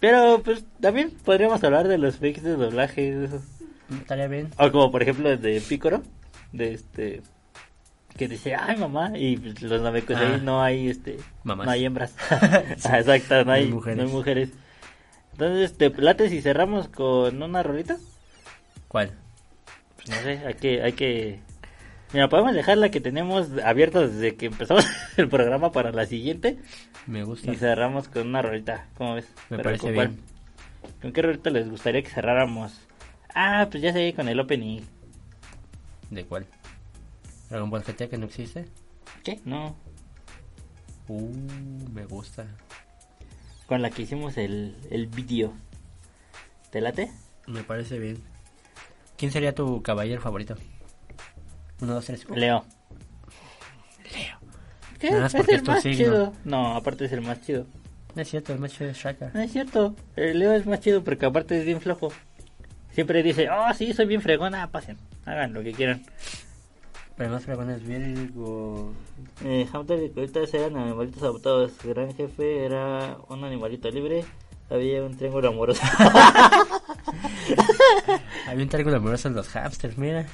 [0.01, 3.15] Pero pues también podríamos hablar de los fakes de doblaje.
[3.15, 3.43] de esos.
[4.01, 4.51] Estaría bien.
[4.59, 6.03] O como por ejemplo de Picoro,
[6.53, 7.23] de este
[8.17, 10.21] que dice, ay mamá, y pues, los namecos Ah.
[10.35, 11.67] ahí no hay este Mamás.
[11.67, 12.15] no hay hembras.
[12.85, 13.97] Ah, Exacto, no hay, hay mujeres.
[13.99, 14.51] no hay mujeres.
[15.33, 17.97] Entonces, ¿te late si cerramos con una rolita?
[18.89, 19.13] ¿Cuál?
[19.97, 21.41] Pues no sé, hay que, hay que...
[22.13, 24.87] Mira, podemos dejar la que tenemos abierta desde que empezamos
[25.17, 26.59] el programa para la siguiente
[27.07, 27.53] Me gusta.
[27.53, 29.27] y cerramos con una rolita, ¿cómo ves?
[29.51, 30.19] Me Pero parece bien.
[31.03, 32.73] ¿Con qué rolita les gustaría que cerráramos?
[33.35, 34.81] Ah, pues ya sé, con el opening.
[36.11, 36.47] ¿De cuál?
[37.51, 38.65] ¿Dragon Ball GT que no existe?
[39.25, 39.41] ¿Qué?
[39.45, 39.77] No,
[41.11, 41.33] Uh,
[41.95, 42.47] me gusta.
[43.67, 45.55] con la que hicimos el, el video.
[46.71, 47.11] ¿Te late?
[47.47, 48.19] Me parece bien.
[49.17, 50.55] ¿Quién sería tu caballero favorito?
[51.81, 52.27] Uno, dos, tres.
[52.31, 52.65] Leo.
[54.13, 54.39] Leo.
[54.99, 55.11] ¿Qué?
[55.11, 55.97] Nada más es porque el es tu más signo.
[55.97, 56.33] chido.
[56.45, 57.67] No, aparte es el más chido.
[58.15, 59.31] No es cierto, el macho es Shaka.
[59.33, 59.95] No es cierto.
[60.17, 62.13] El Leo es más chido porque aparte es bien flojo.
[62.93, 64.71] Siempre dice, oh, sí, soy bien fregona.
[64.73, 66.03] Pasen, hagan lo que quieran.
[67.17, 68.93] Pero más fregón es Virgo.
[69.45, 71.73] Eh, Hunter y Colitas eran animalitos adoptados.
[71.85, 74.25] Gran jefe era un animalito libre.
[74.71, 75.83] Había un triángulo amoroso.
[78.47, 80.27] Había un triángulo amoroso en los hamsters, mira.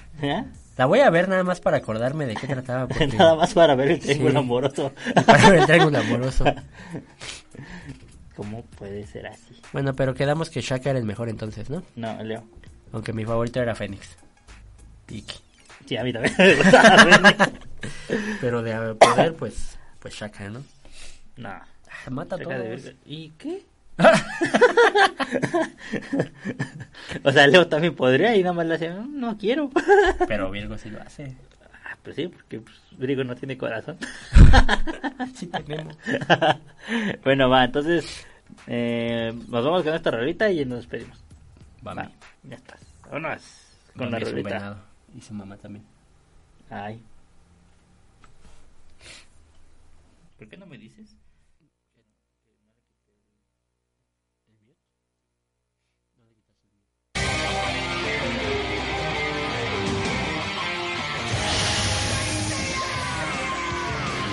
[0.76, 2.86] La voy a ver nada más para acordarme de qué trataba.
[2.88, 3.06] Porque...
[3.08, 4.36] Nada más para ver el triángulo Sí.
[4.38, 4.92] amoroso.
[5.26, 6.44] para ver el triángulo amoroso.
[8.36, 9.54] ¿Cómo puede ser así?
[9.72, 11.84] Bueno, pero quedamos que Shaka era el mejor entonces, ¿no?
[11.94, 12.44] No, Leo.
[12.92, 14.16] Aunque mi favorito era Fénix.
[15.08, 15.38] Iki.
[15.86, 17.52] Sí, a mí también me gustaba.
[18.40, 20.64] Pero de poder, pues, pues Shaka, ¿no?
[21.36, 21.48] no.
[21.48, 21.66] Ah,
[22.10, 22.58] Mata a de todos.
[22.58, 22.92] verga.
[23.06, 23.62] ¿Y qué?
[27.24, 29.70] o sea, Leo también podría y nada más le hacía, "Mm, no quiero.
[30.28, 31.36] Pero Virgo sí lo hace.
[31.84, 33.96] Ah, pues sí, porque pues, Virgo no tiene corazón.
[35.34, 35.96] Sí tenemos.
[37.24, 38.26] bueno, va, entonces
[38.66, 41.18] eh, nos vamos con esta rolita y nos despedimos.
[41.86, 42.10] Va, Va,
[42.44, 42.80] ya estás.
[43.10, 43.42] Vámonos
[43.96, 44.76] con la rolita.
[45.16, 45.84] Y su mamá también.
[46.70, 47.00] Ay.
[50.38, 51.13] ¿Por qué no me dices?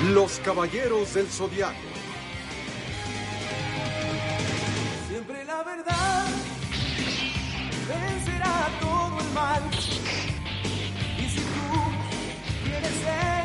[0.10, 1.78] Los Caballeros del Zodiaco.
[5.08, 6.26] Siempre la verdad
[7.88, 9.62] vencerá todo el mal.
[11.20, 13.41] Y si tú quieres ser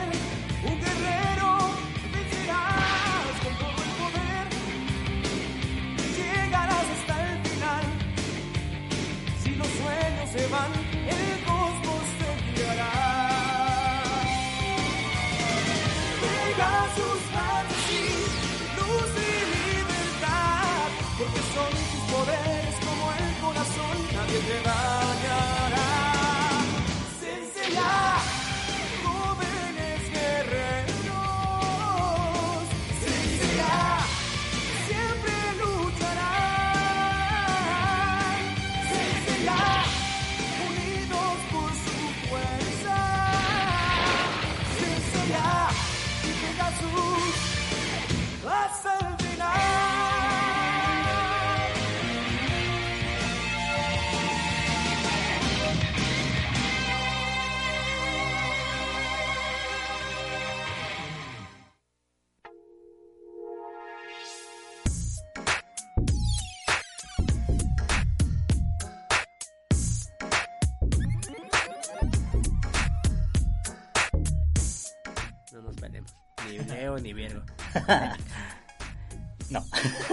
[79.50, 79.64] No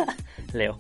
[0.54, 0.78] Leo.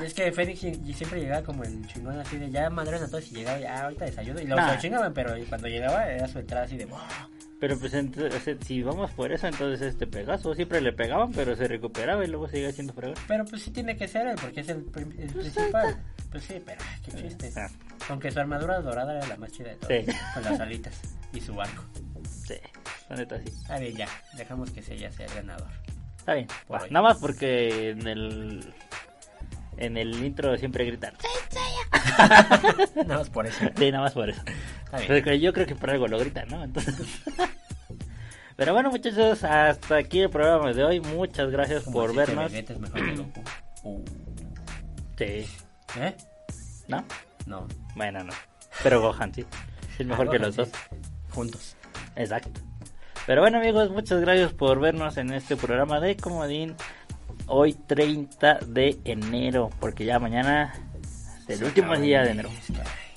[0.00, 3.34] Es que y siempre llegaba como el chingón así de ya madres a todos y
[3.34, 4.74] llegaba ya ahorita desayuno y luego se Nah.
[4.74, 7.00] lo chingaban, pero cuando llegaba era su entrada así de "Wow".
[7.58, 11.66] Pero pues entonces, si vamos por eso, entonces este Pegaso siempre le pegaban, pero se
[11.66, 13.16] recuperaba y luego seguía siendo fregón.
[13.26, 15.96] Pero pues sí tiene que ser él porque es el, prim- el principal.
[16.30, 17.52] Pues sí, pero qué chiste.
[17.56, 17.68] Ah,
[18.10, 20.04] Aunque su armadura dorada era la más chida de todas.
[20.04, 20.12] Sí.
[20.34, 21.00] Con las alitas
[21.32, 21.82] y su arco.
[22.46, 22.54] sí,
[23.08, 23.44] la neta sí.
[23.48, 24.08] Está bien, ya.
[24.36, 25.68] Dejamos que sea ya sea el ganador.
[26.26, 26.48] Está bien.
[26.66, 26.90] Hoy.
[26.90, 28.74] Nada más porque en el
[29.76, 31.14] en el intro siempre gritan.
[32.96, 33.64] Nada más por eso.
[33.76, 34.42] Sí, nada más por eso.
[34.86, 35.06] Está bien.
[35.22, 36.64] Porque yo creo que por algo lo gritan, ¿no?
[36.64, 36.96] Entonces...
[38.56, 40.98] Pero bueno, muchachos, hasta aquí el programa de hoy.
[40.98, 42.52] Muchas gracias Como por vernos.
[42.52, 43.42] Es mejor que Goku.
[43.84, 44.04] Uh.
[45.16, 45.46] Sí,
[45.96, 46.16] ¿Eh?
[46.88, 47.04] ¿no?
[47.46, 47.68] No.
[47.94, 48.32] Bueno, no.
[48.82, 49.46] Pero Gohan, sí.
[49.96, 50.70] Es mejor Ah, que los dos.
[51.30, 51.76] Juntos.
[52.16, 52.50] Exacto.
[53.26, 56.74] Pero bueno, amigos, muchas gracias por vernos en este programa de Comodín.
[57.46, 60.74] Hoy 30 de enero, porque ya mañana
[61.48, 62.50] es el último día de enero.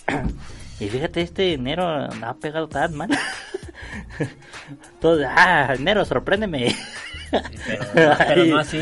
[0.81, 3.09] Y fíjate, este enero no ha pegado tan mal.
[5.01, 6.73] Todo, ah, enero, sorpréndeme.
[7.93, 8.79] pero- pero no así.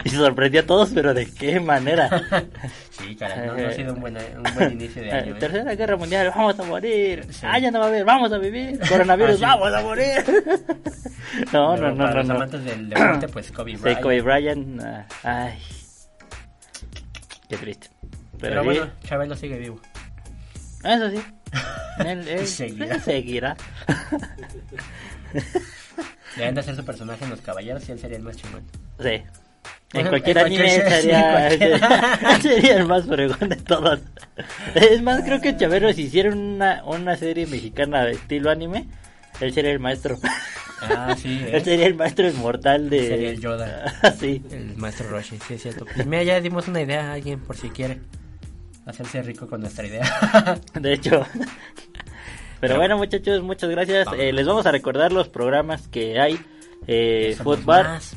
[0.04, 2.08] y sorprendió a todos, pero ¿de qué manera?
[2.94, 5.34] Sí, caray, no, no ha sido un buen, un buen inicio de año.
[5.34, 5.38] Eh.
[5.40, 7.26] Tercera Guerra Mundial, vamos a morir.
[7.30, 7.40] Sí.
[7.42, 8.78] Ah, ya no va a haber, vamos a vivir.
[8.88, 9.42] Coronavirus, Ah, sí.
[9.60, 10.24] vamos a morir.
[11.52, 12.16] no, no, no, para no.
[12.18, 12.34] los no.
[12.36, 14.00] amantes del deporte, pues Kobe Sí, Bryant.
[14.00, 14.80] Kobe Bryant.
[14.82, 15.58] ah, ay.
[17.48, 17.88] Qué triste.
[18.40, 19.80] Pero, sí, bueno, Chabelo sigue vivo.
[20.84, 21.20] Eso sí.
[22.06, 22.94] Él, él- Seguirá.
[22.94, 23.56] él seguirá.
[26.36, 28.62] Deben de hacer su personaje en Los Caballeros y él sería el más chingón.
[29.00, 29.22] Sí.
[29.92, 34.00] En cualquier en anime en cualquier- sería el más fregón de todos.
[34.74, 38.86] Es más, creo que Chavero, si hicieran una, una serie mexicana de estilo anime,
[39.40, 40.18] él sería el maestro.
[40.82, 41.50] Ah, sí, ¿eh?
[41.52, 43.06] Él sería el maestro inmortal de...
[43.08, 43.94] Sería el Yoda.
[44.18, 44.42] sí.
[44.50, 45.86] El maestro Roshi, sí es cierto.
[45.94, 48.00] Pues mira, ya dimos una idea a alguien por si quiere
[48.86, 50.58] hacerse rico con nuestra idea.
[50.74, 51.24] De hecho.
[52.60, 54.06] Pero bueno, muchachos, muchas gracias.
[54.06, 54.20] Vamos.
[54.20, 56.38] Eh, les vamos a recordar los programas que hay.
[56.86, 57.84] Eh, Footbar.
[57.84, 58.16] más.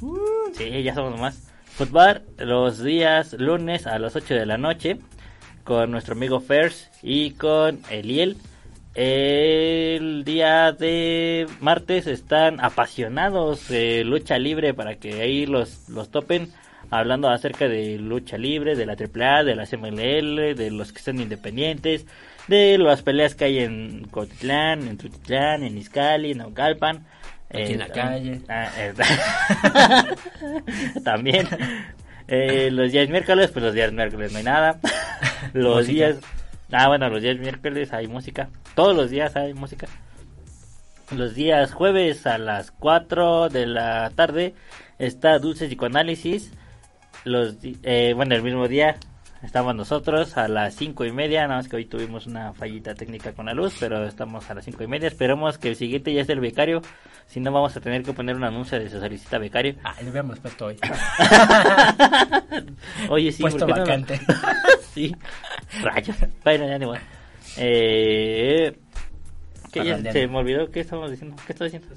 [0.53, 1.51] Sí, ya somos más.
[1.65, 4.97] Footbar los días lunes a las 8 de la noche
[5.63, 8.37] con nuestro amigo Fers y con Eliel.
[8.95, 16.51] El día de martes están apasionados de lucha libre para que ahí los, los topen
[16.89, 21.19] hablando acerca de lucha libre, de la AAA, de la CMLL, de los que están
[21.19, 22.05] independientes,
[22.47, 27.05] de las peleas que hay en Cotitlán, en Tutitlán, en Izcali, en Naucalpan.
[27.49, 28.41] Aquí en la calle.
[28.49, 28.93] ah, eh,
[31.03, 31.47] también.
[32.27, 34.79] Eh, los días miércoles, pues los días miércoles no hay nada.
[35.53, 35.93] Los Música.
[35.93, 36.17] días...
[36.71, 38.49] Ah, bueno, los días miércoles hay música.
[38.75, 39.87] Todos los días hay música.
[41.15, 44.53] Los días jueves a las 4 de la tarde
[44.99, 46.51] está Dulce Psicoanálisis.
[47.23, 48.97] Los, eh, bueno, el mismo día
[49.41, 51.43] estamos nosotros a las 5 y media.
[51.47, 54.65] Nada más que hoy tuvimos una fallita técnica con la luz, pero estamos a las
[54.65, 55.07] 5 y media.
[55.07, 56.81] Esperemos que el siguiente ya esté el becario.
[57.27, 59.75] Si no, vamos a tener que poner un anuncio de se solicita becario.
[59.83, 60.77] Ah, lo habíamos puesto hoy.
[63.09, 63.85] Oye, sí, Puesto ¿por qué no?
[63.85, 64.19] vacante.
[64.93, 65.15] sí,
[65.81, 66.15] rayos.
[66.43, 66.97] Bueno, ya ni modo.
[67.57, 68.77] Eh,
[69.71, 71.35] que ya se me olvidó qué estamos diciendo.
[71.45, 71.93] ¿Qué estoy diciendo?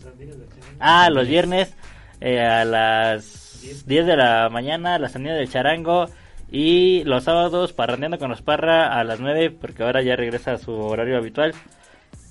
[0.80, 1.74] Ah, los viernes
[2.20, 6.06] eh, a las 10 de la mañana, la salida del charango.
[6.50, 10.58] Y los sábados, parrandeando con los parra a las 9, porque ahora ya regresa a
[10.58, 11.54] su horario habitual,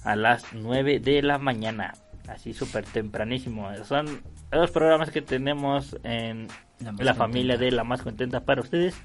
[0.04, 1.94] a las 9 de la mañana.
[2.30, 3.70] Así súper tempranísimo.
[3.86, 4.22] Son
[4.52, 6.48] los programas que tenemos en
[7.00, 8.96] La familia de La Más Contenta para ustedes.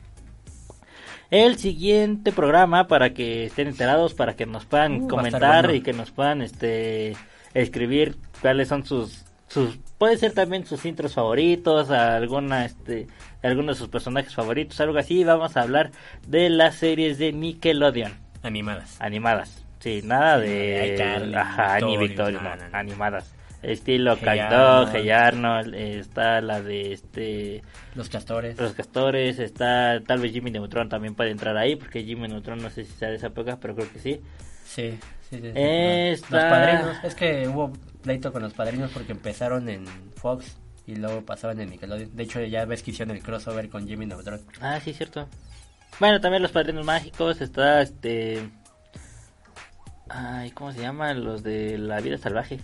[1.31, 5.75] El siguiente programa para que estén enterados, para que nos puedan Uh, comentar bueno.
[5.79, 7.17] y que nos puedan este
[7.55, 13.07] escribir cuáles son sus sus puede ser también sus intros favoritos, alguna este
[13.43, 15.25] algunos de sus personajes favoritos, algo así.
[15.25, 15.91] Vamos a hablar
[16.27, 18.13] de las series de Nickelodeon
[18.43, 19.01] Animadas.
[19.01, 19.64] animadas.
[19.85, 22.77] Sí, nada de iCarly, ajá, ni Victoria, no, no, no, no.
[22.79, 23.35] animadas.
[23.63, 24.91] Estilo Hey Arnold.
[24.95, 27.63] Hey Arnold, está la de este
[27.95, 28.59] Los castores.
[28.59, 32.71] los castores, está tal vez Jimmy Neutron también puede entrar ahí, porque Jimmy Neutron no
[32.71, 34.21] sé si sea de esa época, pero creo que sí.
[34.67, 35.41] Sí, sí, sí.
[35.43, 35.51] sí.
[35.55, 37.05] Esta- Los padrinos.
[37.05, 37.73] Es que hubo
[38.03, 39.85] pleito con los padrinos porque empezaron en
[40.17, 40.57] Fox
[40.87, 42.17] y luego pasaban en Nickelodeon.
[42.17, 44.41] De hecho, ya ves que hicieron el crossover con Jimmy Neutron.
[44.63, 45.29] Ah, sí, cierto.
[46.01, 48.49] Bueno, también los padrinos mágicos, está este...
[50.17, 51.13] Ay, ¿cómo se llama?
[51.15, 52.61] Los de la vida salvaje.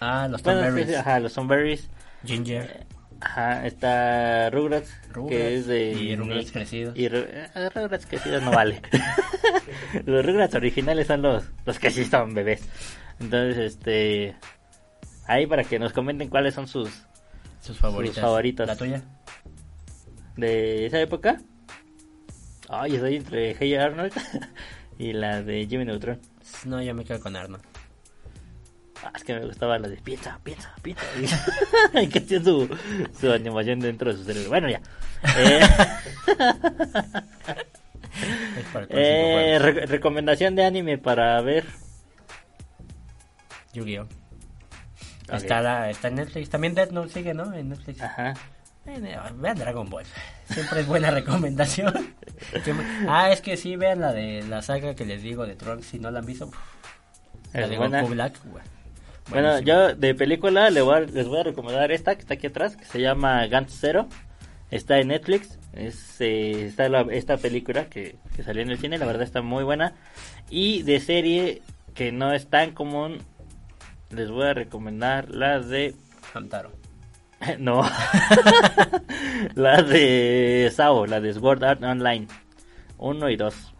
[0.00, 1.88] Ah, los Bueno, sí, ajá, los Sunberries.
[2.24, 2.86] Ginger.
[3.20, 5.30] Ajá, está Rugrats, Rugrats.
[5.30, 5.92] que es de...
[5.92, 6.98] Y Rugrats crecidos.
[6.98, 8.82] Y eh, Rugrats crecidos no vale.
[10.06, 12.68] los Rugrats originales son los, los que sí son bebés.
[13.20, 14.34] Entonces, este...
[15.28, 16.90] Ahí para que nos comenten cuáles son sus...
[17.60, 18.16] Sus favoritas.
[18.16, 18.66] Sus favoritos.
[18.66, 19.02] ¿La tuya?
[20.36, 21.40] de esa época.
[22.68, 24.12] Ay, estoy entre Hey Arnold
[24.98, 26.18] y la de Jimmy Neutron.
[26.64, 27.62] No, yo me quedo con Arnold.
[29.04, 31.04] Ah, es que me gustaba la de piensa, piensa, piensa.
[32.00, 32.68] Y que hacía su,
[33.20, 34.48] su animación dentro de su cerebro.
[34.50, 34.80] Bueno, ya.
[38.90, 41.64] Eh, eh, re- recomendación de anime para ver.
[43.72, 44.06] Yu-Gi-Oh!
[45.32, 46.50] Está, la- está en Netflix.
[46.50, 47.52] También Death Note sigue, ¿no?
[47.54, 48.00] En Netflix.
[48.02, 48.34] Ajá.
[48.86, 50.04] Eh, Vean Dragon Ball.
[50.50, 52.14] Siempre es buena recomendación.
[52.64, 55.54] ¿Qué ma- ah, es que sí, vean la de la saga que les digo de
[55.56, 55.86] Trunks.
[55.86, 56.50] Si no la han visto,
[57.52, 57.76] la de.
[57.76, 58.38] Goku Black.
[58.44, 58.64] güey.
[59.30, 62.48] Bueno, yo de película le voy a- les voy a recomendar esta que está aquí
[62.48, 64.08] atrás, que se llama Gantz Zero.
[64.70, 65.58] Está en Netflix.
[65.74, 69.42] Es, eh, está la- esta película que, que salió en el cine, la verdad está
[69.42, 69.94] muy buena.
[70.50, 71.62] Y de serie
[71.94, 73.18] que no es tan común,
[74.10, 75.94] les voy a recomendar la de...
[76.34, 76.72] Hamtaro.
[77.58, 77.82] no.
[79.54, 82.26] la de Sao, la de Sword Art Online
[82.98, 83.74] 1 y 2.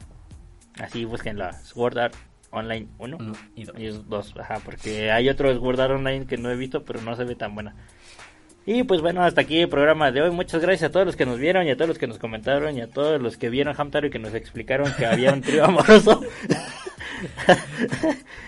[0.81, 1.53] Así búsquenla.
[1.53, 2.15] Sword Art
[2.51, 3.75] Online 1 Uno y dos.
[3.79, 7.01] y es dos, ajá, porque hay otro Sword Art Online que no he visto, pero
[7.01, 7.75] no se ve tan buena.
[8.65, 10.31] Y pues bueno, hasta aquí el programa de hoy.
[10.31, 12.77] Muchas gracias a todos los que nos vieron y a todos los que nos comentaron
[12.77, 15.65] y a todos los que vieron Hamtaro y que nos explicaron que había un trío
[15.67, 16.23] amoroso.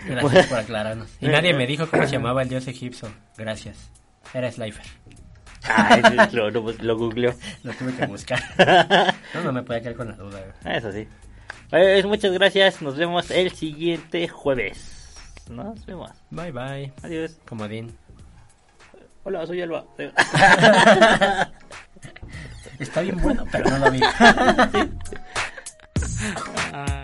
[0.06, 1.08] Gracias por aclararnos.
[1.20, 3.08] Y nadie me dijo cómo se llamaba el dios egipcio.
[3.36, 3.90] Gracias.
[4.32, 4.84] Era Slifer.
[5.64, 7.34] Sí, lo, lo, lo googleó.
[7.62, 8.40] Lo tuve que buscar.
[9.34, 10.40] No, no me podía quedar con la duda.
[10.64, 11.08] Eso sí.
[11.70, 12.80] Pues muchas gracias.
[12.82, 15.12] Nos vemos el siguiente jueves.
[15.50, 16.10] Nos vemos.
[16.30, 16.92] Bye bye.
[17.02, 17.36] Adiós.
[17.48, 17.96] Comodín.
[19.24, 19.84] Hola, soy Alba.
[22.78, 24.00] Está bien bueno, pero no lo vi.
[26.72, 27.00] Ah.